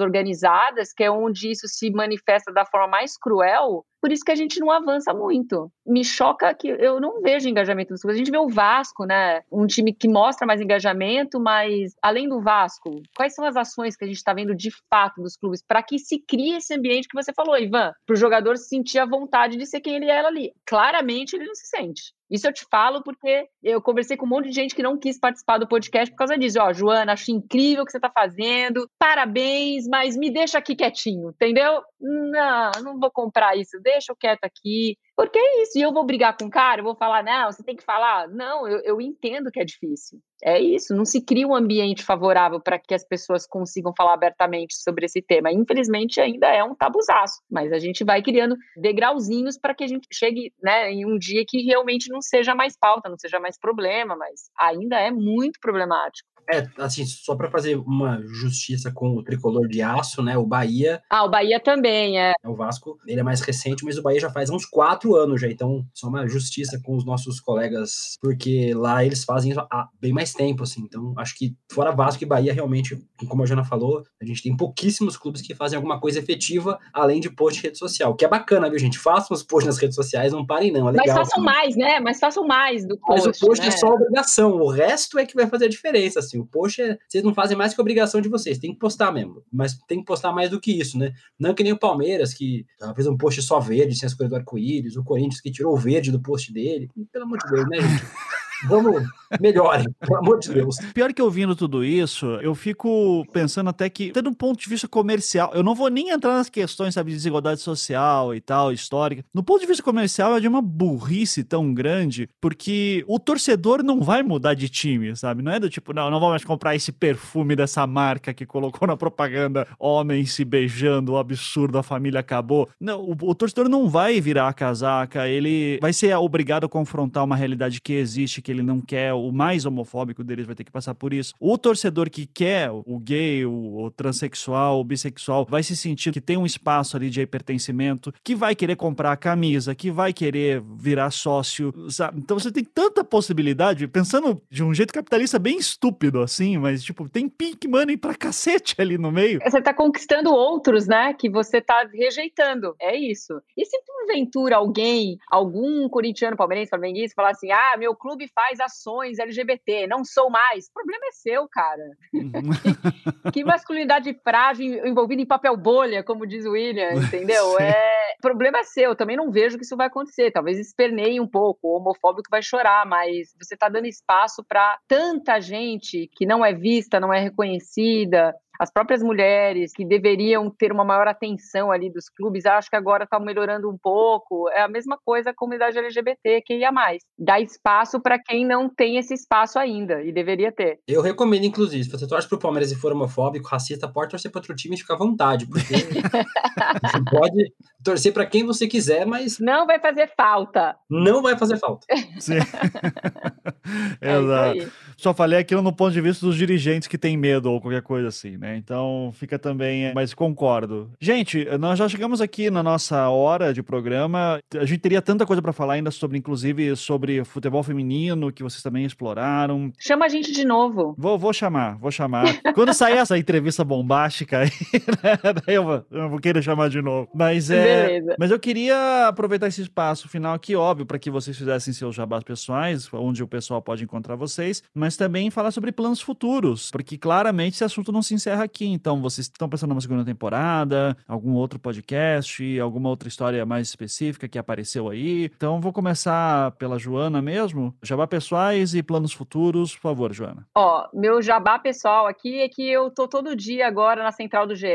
[0.00, 4.36] organizadas, que é onde isso se manifesta da forma mais cruel, por isso que a
[4.36, 5.70] gente não avança muito.
[5.86, 8.16] Me choca que eu não vejo engajamento dos clubes.
[8.16, 9.42] A gente vê o Vasco, né?
[9.50, 14.04] Um time que mostra mais engajamento, mas além do Vasco, quais são as ações que
[14.04, 17.20] a gente está vendo de fato dos clubes para que se crie esse ambiente que
[17.20, 20.52] você falou, Ivan, para o jogador sentir a vontade de ser quem ele é ali?
[20.66, 22.14] Claramente ele não se sente.
[22.30, 25.18] Isso eu te falo porque eu conversei com um monte de gente que não quis
[25.18, 26.60] participar do podcast por causa disso.
[26.60, 31.30] Ó, Joana, acho incrível o que você está fazendo, parabéns, mas me deixa aqui quietinho,
[31.30, 31.82] entendeu?
[32.00, 34.96] Não, não vou comprar isso, deixa eu quieto aqui.
[35.16, 35.78] Porque é isso.
[35.78, 38.28] E eu vou brigar com o cara, eu vou falar, não, você tem que falar.
[38.28, 40.18] Não, eu, eu entendo que é difícil.
[40.42, 44.74] É isso, não se cria um ambiente favorável para que as pessoas consigam falar abertamente
[44.74, 45.52] sobre esse tema.
[45.52, 50.06] Infelizmente, ainda é um tabuzaço, mas a gente vai criando degrauzinhos para que a gente
[50.12, 54.16] chegue né, em um dia que realmente não seja mais pauta, não seja mais problema,
[54.16, 56.30] mas ainda é muito problemático.
[56.52, 60.36] É, assim, só para fazer uma justiça com o tricolor de aço, né?
[60.36, 61.00] O Bahia.
[61.08, 62.32] Ah, o Bahia também, é.
[62.44, 65.48] O Vasco, ele é mais recente, mas o Bahia já faz uns quatro anos já.
[65.48, 69.54] Então, só uma justiça com os nossos colegas, porque lá eles fazem
[70.00, 70.82] bem mais tempo, assim.
[70.82, 74.56] Então, acho que fora Vasco e Bahia, realmente, como a Jana falou, a gente tem
[74.56, 78.14] pouquíssimos clubes que fazem alguma coisa efetiva além de post de rede social.
[78.14, 78.98] Que é bacana, viu, gente?
[78.98, 80.88] Façam os posts nas redes sociais, não parem, não.
[80.88, 81.06] É legal.
[81.06, 81.44] Mas façam assim.
[81.44, 82.00] mais, né?
[82.00, 83.26] Mas façam mais do post.
[83.26, 83.68] Mas o post né?
[83.68, 84.52] é só obrigação.
[84.52, 86.38] O resto é que vai fazer a diferença, assim.
[86.38, 89.42] O post é, vocês não fazem mais que obrigação de vocês, tem que postar mesmo,
[89.52, 91.12] mas tem que postar mais do que isso, né?
[91.38, 94.36] Não que nem o Palmeiras, que fez um post só verde, sem as cores do
[94.36, 97.80] arco-íris, o Corinthians que tirou o verde do post dele, pelo amor de Deus, né,
[97.80, 98.04] gente?
[98.68, 99.02] Vamos,
[99.40, 100.76] melhorem, pelo amor de Deus.
[100.92, 104.88] Pior que ouvindo tudo isso, eu fico pensando até que, tendo um ponto de vista
[104.88, 109.24] comercial, eu não vou nem entrar nas questões, sabe, de desigualdade social e tal, histórica.
[109.32, 114.00] No ponto de vista comercial, é de uma burrice tão grande, porque o torcedor não
[114.00, 115.42] vai mudar de time, sabe?
[115.42, 118.86] Não é do tipo, não, não vou mais comprar esse perfume dessa marca que colocou
[118.86, 122.68] na propaganda homens se beijando, o absurdo, a família acabou.
[122.80, 127.24] Não, o, o torcedor não vai virar a casaca, ele vai ser obrigado a confrontar
[127.24, 130.64] uma realidade que existe, que porque ele não quer, o mais homofóbico deles vai ter
[130.64, 131.34] que passar por isso.
[131.38, 136.20] O torcedor que quer o gay, o, o transexual, o bissexual, vai se sentir que
[136.20, 140.62] tem um espaço ali de pertencimento, que vai querer comprar a camisa, que vai querer
[140.76, 142.18] virar sócio, sabe?
[142.18, 147.08] Então você tem tanta possibilidade, pensando de um jeito capitalista bem estúpido assim, mas tipo,
[147.08, 149.40] tem pink money pra cacete ali no meio.
[149.44, 152.74] Você tá conquistando outros, né, que você tá rejeitando.
[152.80, 153.40] É isso.
[153.56, 153.76] E se
[154.10, 160.02] porventura alguém, algum corintiano, palmeirense, flamenguista, falar assim: ah, meu clube faz ações LGBT, não
[160.02, 160.66] sou mais.
[160.66, 161.82] O problema é seu, cara.
[162.14, 162.32] Uhum.
[163.32, 167.40] que masculinidade frágil envolvida em papel bolha, como diz o William, entendeu?
[167.60, 168.90] É, o problema é seu.
[168.90, 170.30] Eu também não vejo que isso vai acontecer.
[170.30, 175.40] Talvez esperneie um pouco, o homofóbico vai chorar, mas você está dando espaço para tanta
[175.40, 180.84] gente que não é vista, não é reconhecida, as próprias mulheres que deveriam ter uma
[180.84, 184.50] maior atenção ali dos clubes, acho que agora está melhorando um pouco.
[184.50, 187.02] É a mesma coisa a comunidade LGBT que ia mais.
[187.18, 190.78] Dá espaço para quem não tem esse espaço ainda e deveria ter.
[190.86, 194.40] Eu recomendo, inclusive, se você torce pro Palmeiras e for homofóbico, racista, pode torcer para
[194.40, 195.62] outro time e ficar à vontade, porque
[196.84, 197.52] você pode
[197.82, 199.38] torcer para quem você quiser, mas.
[199.38, 200.76] Não vai fazer falta.
[200.90, 201.86] Não vai fazer falta.
[202.18, 202.34] Sim.
[204.00, 204.72] é Exato.
[204.96, 208.08] Só falei aquilo no ponto de vista dos dirigentes que têm medo ou qualquer coisa
[208.08, 208.49] assim, né?
[208.56, 210.90] Então fica também, mas concordo.
[211.00, 214.38] Gente, nós já chegamos aqui na nossa hora de programa.
[214.54, 218.62] A gente teria tanta coisa para falar ainda sobre, inclusive, sobre futebol feminino, que vocês
[218.62, 219.72] também exploraram.
[219.78, 220.94] Chama a gente de novo.
[220.98, 222.24] Vou, vou chamar, vou chamar.
[222.54, 224.50] Quando sair essa entrevista bombástica aí,
[225.02, 227.08] né, daí eu vou, eu vou querer chamar de novo.
[227.14, 227.86] Mas é.
[227.86, 228.16] Beleza.
[228.18, 232.24] Mas eu queria aproveitar esse espaço final aqui, óbvio, para que vocês fizessem seus jabás
[232.24, 237.54] pessoais, onde o pessoal pode encontrar vocês, mas também falar sobre planos futuros, porque claramente
[237.54, 238.66] esse assunto não se encerra encerra aqui.
[238.66, 244.28] Então, vocês estão pensando numa segunda temporada, algum outro podcast, alguma outra história mais específica
[244.28, 245.30] que apareceu aí.
[245.36, 247.74] Então, vou começar pela Joana mesmo.
[247.82, 250.46] Jabá pessoais e planos futuros, por favor, Joana.
[250.56, 254.54] Ó, meu jabá pessoal aqui é que eu tô todo dia agora na central do
[254.54, 254.66] GE,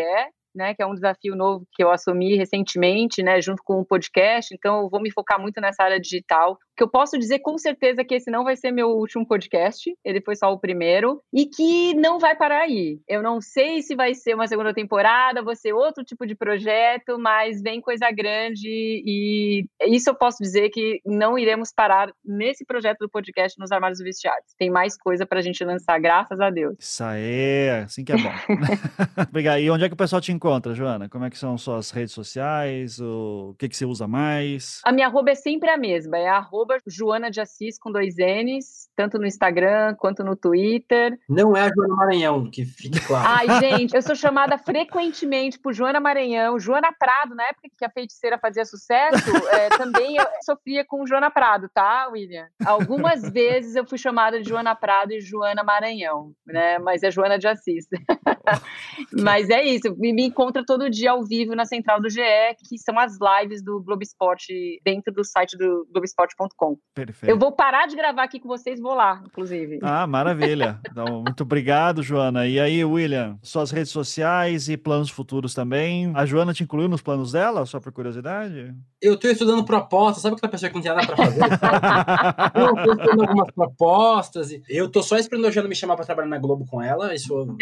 [0.55, 4.53] né, que é um desafio novo que eu assumi recentemente, né, junto com o podcast.
[4.53, 8.03] Então, eu vou me focar muito nessa área digital que eu posso dizer com certeza
[8.03, 11.93] que esse não vai ser meu último podcast, ele foi só o primeiro, e que
[11.95, 12.99] não vai parar aí.
[13.07, 17.17] Eu não sei se vai ser uma segunda temporada, vai ser outro tipo de projeto,
[17.17, 22.99] mas vem coisa grande e isso eu posso dizer que não iremos parar nesse projeto
[22.99, 24.53] do podcast nos armários vestiários.
[24.57, 26.75] Tem mais coisa pra gente lançar, graças a Deus.
[26.79, 28.31] Isso aí, assim que é bom.
[29.29, 29.59] Obrigado.
[29.59, 31.07] E onde é que o pessoal te encontra, Joana?
[31.07, 32.99] Como é que são suas redes sociais?
[32.99, 34.81] O que, que você usa mais?
[34.83, 38.15] A minha arroba é sempre a mesma, é arroba arroba Joana de Assis com dois
[38.17, 41.17] N's, tanto no Instagram quanto no Twitter.
[41.29, 43.27] Não é a Joana Maranhão, que fique claro.
[43.27, 47.89] Ai, gente, eu sou chamada frequentemente por Joana Maranhão, Joana Prado, na época que a
[47.89, 49.17] feiticeira fazia sucesso,
[49.51, 52.47] é, também eu sofria com Joana Prado, tá, William?
[52.65, 56.79] Algumas vezes eu fui chamada de Joana Prado e Joana Maranhão, né?
[56.79, 57.85] Mas é Joana de Assis.
[59.21, 62.21] Mas é isso, me, me encontra todo dia ao vivo na central do GE,
[62.67, 66.54] que são as lives do Globo Esporte dentro do site do Globoesporte.com
[66.93, 67.29] Perfeito.
[67.31, 69.79] Eu vou parar de gravar aqui com vocês, vou lá, inclusive.
[69.81, 70.79] Ah, maravilha.
[70.95, 72.47] Então, muito obrigado, Joana.
[72.47, 76.09] E aí, William, suas redes sociais e planos futuros também.
[76.15, 78.73] A Joana te incluiu nos planos dela, só por curiosidade?
[79.05, 81.39] Eu estou estudando propostas, sabe aquela pessoa que não tem nada para fazer?
[82.59, 84.49] eu estou estudando algumas propostas.
[84.67, 87.13] Eu estou só esperando a Joana me chamar para trabalhar na Globo com ela.
[87.13, 87.55] Isso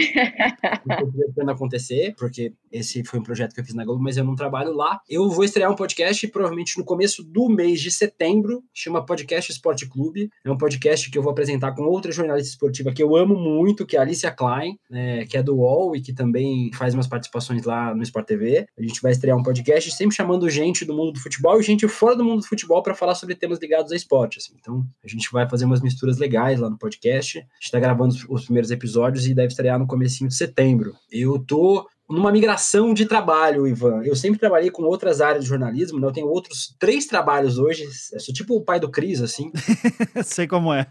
[1.36, 4.36] não acontecer, porque esse foi um projeto que eu fiz na Globo, mas eu não
[4.36, 5.02] trabalho lá.
[5.10, 9.86] Eu vou estrear um podcast provavelmente no começo do mês de setembro, chama Podcast Esporte
[9.86, 10.30] Clube.
[10.46, 13.86] É um podcast que eu vou apresentar com outra jornalista esportiva que eu amo muito,
[13.86, 17.08] que é a Alicia Klein, né, que é do UOL e que também faz umas
[17.08, 18.66] participações lá no Sport TV.
[18.80, 21.88] A gente vai estrear um podcast sempre chamando gente do mundo do futebol e gente
[21.88, 24.40] fora do mundo do futebol para falar sobre temas ligados a esporte.
[24.40, 24.54] Assim.
[24.60, 27.40] Então, a gente vai fazer umas misturas legais lá no podcast.
[27.40, 30.94] A gente está gravando os, os primeiros episódios e deve estrear no comecinho de setembro.
[31.12, 34.02] Eu tô numa migração de trabalho, Ivan.
[34.04, 36.08] Eu sempre trabalhei com outras áreas de jornalismo, né?
[36.08, 37.86] Eu tenho outros três trabalhos hoje.
[38.12, 39.52] Eu sou tipo o pai do Cris, assim.
[40.24, 40.88] Sei como é.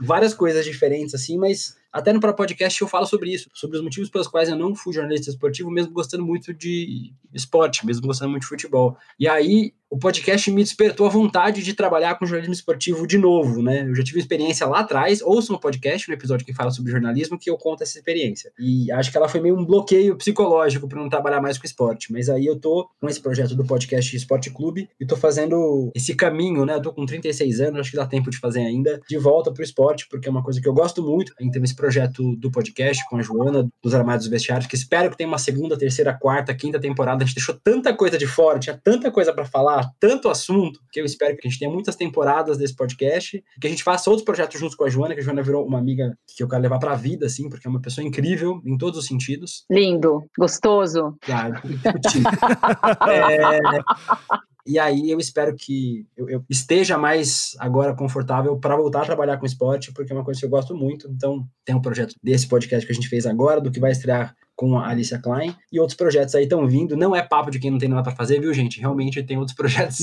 [0.00, 3.82] Várias coisas diferentes, assim, mas até no próprio podcast eu falo sobre isso, sobre os
[3.82, 8.30] motivos pelos quais eu não fui jornalista esportivo, mesmo gostando muito de esporte, mesmo gostando
[8.30, 8.96] muito de futebol.
[9.18, 13.62] E aí o podcast me despertou a vontade de trabalhar com jornalismo esportivo de novo,
[13.62, 13.86] né?
[13.86, 17.38] Eu já tive experiência lá atrás, ouço no podcast, no episódio que fala sobre jornalismo,
[17.38, 18.50] que eu conto essa experiência.
[18.58, 22.10] E acho que ela foi meio um bloqueio psicológico para não trabalhar mais com esporte.
[22.10, 26.14] Mas aí eu tô com esse projeto do podcast Esporte Clube e tô fazendo esse
[26.14, 26.76] caminho, né?
[26.76, 29.62] Eu tô com 36 anos, acho que dá tempo de fazer ainda, de volta pro
[29.62, 31.34] esporte, porque é uma coisa que eu gosto muito.
[31.52, 35.16] Teve esse projeto do podcast com a Joana, dos Armários dos Vestiários, que espero que
[35.16, 37.24] tenha uma segunda, terceira, quarta, quinta temporada.
[37.24, 41.00] A gente deixou tanta coisa de fora, tinha tanta coisa para falar, tanto assunto, que
[41.00, 44.24] eu espero que a gente tenha muitas temporadas desse podcast, que a gente faça outros
[44.24, 46.78] projetos juntos com a Joana, que a Joana virou uma amiga que eu quero levar
[46.78, 49.64] pra vida, assim, porque é uma pessoa incrível em todos os sentidos.
[49.68, 51.16] Lindo, gostoso.
[51.28, 51.50] Ah,
[53.10, 59.06] é, e aí eu espero que eu, eu esteja mais agora confortável para voltar a
[59.06, 61.08] trabalhar com esporte, porque é uma coisa que eu gosto muito.
[61.10, 64.34] Então, tem um projeto desse podcast que a gente fez agora, do que vai estrear
[64.54, 66.96] com a Alicia Klein, e outros projetos aí estão vindo.
[66.96, 68.78] Não é papo de quem não tem nada para fazer, viu, gente?
[68.78, 69.98] Realmente tem outros projetos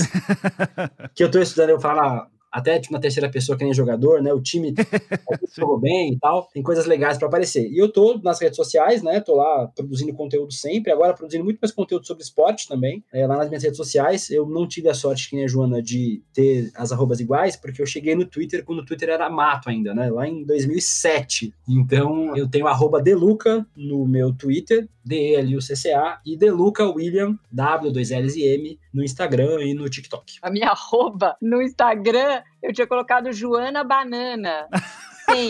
[1.16, 1.70] que eu estou estudando.
[1.70, 4.34] Eu falo, até tipo, na terceira pessoa que nem jogador, né?
[4.34, 4.74] O time
[5.56, 7.70] jogou bem e tal, tem coisas legais para aparecer.
[7.70, 9.20] E eu tô nas redes sociais, né?
[9.20, 13.38] Tô lá produzindo conteúdo sempre, agora produzindo muito mais conteúdo sobre esporte também, é, lá
[13.38, 14.30] nas minhas redes sociais.
[14.30, 17.82] Eu não tive a sorte, que nem a Joana, de ter as arrobas iguais, porque
[17.82, 20.10] eu cheguei no Twitter quando o Twitter era mato ainda, né?
[20.10, 21.54] Lá em 2007.
[21.68, 28.80] Então eu tenho arroba Deluca no meu Twitter, D-E-L-U-C-C-A, e Deluca William, W2Ls e M,
[28.94, 30.40] no Instagram e no TikTok.
[30.42, 34.68] A minha arroba no Instagram, eu tinha colocado Joana Banana.
[35.32, 35.50] Sim,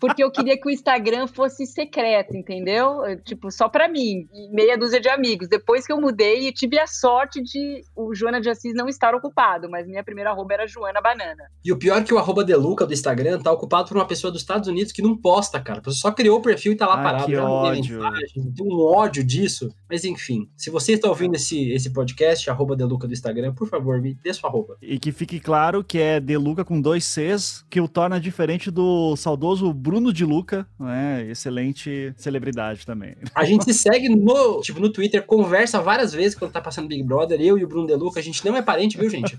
[0.00, 3.00] porque eu queria que o Instagram fosse secreto, entendeu?
[3.24, 5.48] Tipo, só para mim, meia dúzia de amigos.
[5.48, 9.14] Depois que eu mudei, eu tive a sorte de o Joana de Assis não estar
[9.14, 11.44] ocupado, mas minha primeira arroba era Joana Banana.
[11.64, 14.30] E o pior é que o arroba Deluca do Instagram tá ocupado por uma pessoa
[14.32, 15.80] dos Estados Unidos que não posta, cara.
[15.84, 17.26] Você só criou o perfil e tá lá Ai, parado.
[17.26, 18.02] que ódio.
[18.02, 19.72] mensagem, Tem um ódio disso.
[19.88, 24.00] Mas enfim, se você está ouvindo esse, esse podcast, arroba Deluca do Instagram, por favor,
[24.00, 24.76] me dê sua arroba.
[24.80, 28.70] E que fique claro que é De Luca com dois Cs, que o torna diferente
[28.70, 31.26] do saudoso Bruno de Luca, né?
[31.30, 33.14] Excelente celebridade também.
[33.34, 37.02] A gente se segue no, tipo, no Twitter, conversa várias vezes quando tá passando Big
[37.02, 39.38] Brother, eu e o Bruno Deluca, a gente não é parente, viu, gente?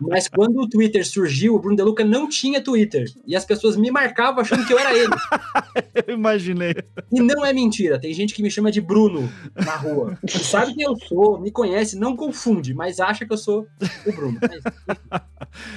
[0.00, 3.10] Mas quando o Twitter surgiu, o Bruno Deluca não tinha Twitter.
[3.26, 5.10] E as pessoas me marcavam achando que eu era ele.
[6.06, 6.74] Eu imaginei.
[7.12, 10.18] E não é mentira, tem gente que me chama de Bruno na rua.
[10.24, 13.66] E sabe quem eu sou, me conhece, não confunde, mas acha que eu sou
[14.06, 14.38] o Bruno.
[14.40, 15.22] Mas.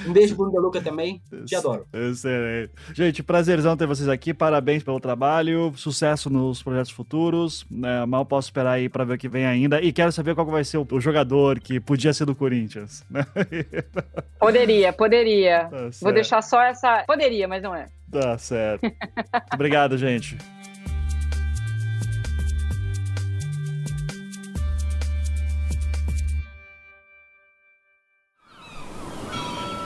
[0.06, 1.86] Um beijo, Bruno Deluca também, te adoro.
[1.92, 2.70] Excelente.
[2.92, 4.34] Gente, prazerzão ter vocês aqui.
[4.34, 5.72] Parabéns pelo trabalho.
[5.76, 7.66] Sucesso nos projetos futuros.
[7.70, 8.04] né?
[8.06, 9.80] mal posso esperar aí pra ver o que vem ainda.
[9.80, 13.04] E quero saber qual vai ser o, jogador que podia ser do Corinthians.
[13.10, 13.24] né?
[14.38, 15.68] Poderia, poderia.
[15.70, 17.04] Tá Vou deixar só essa.
[17.06, 17.86] Poderia, mas não é.
[18.10, 18.92] Tá certo.
[19.54, 20.36] Obrigado, gente.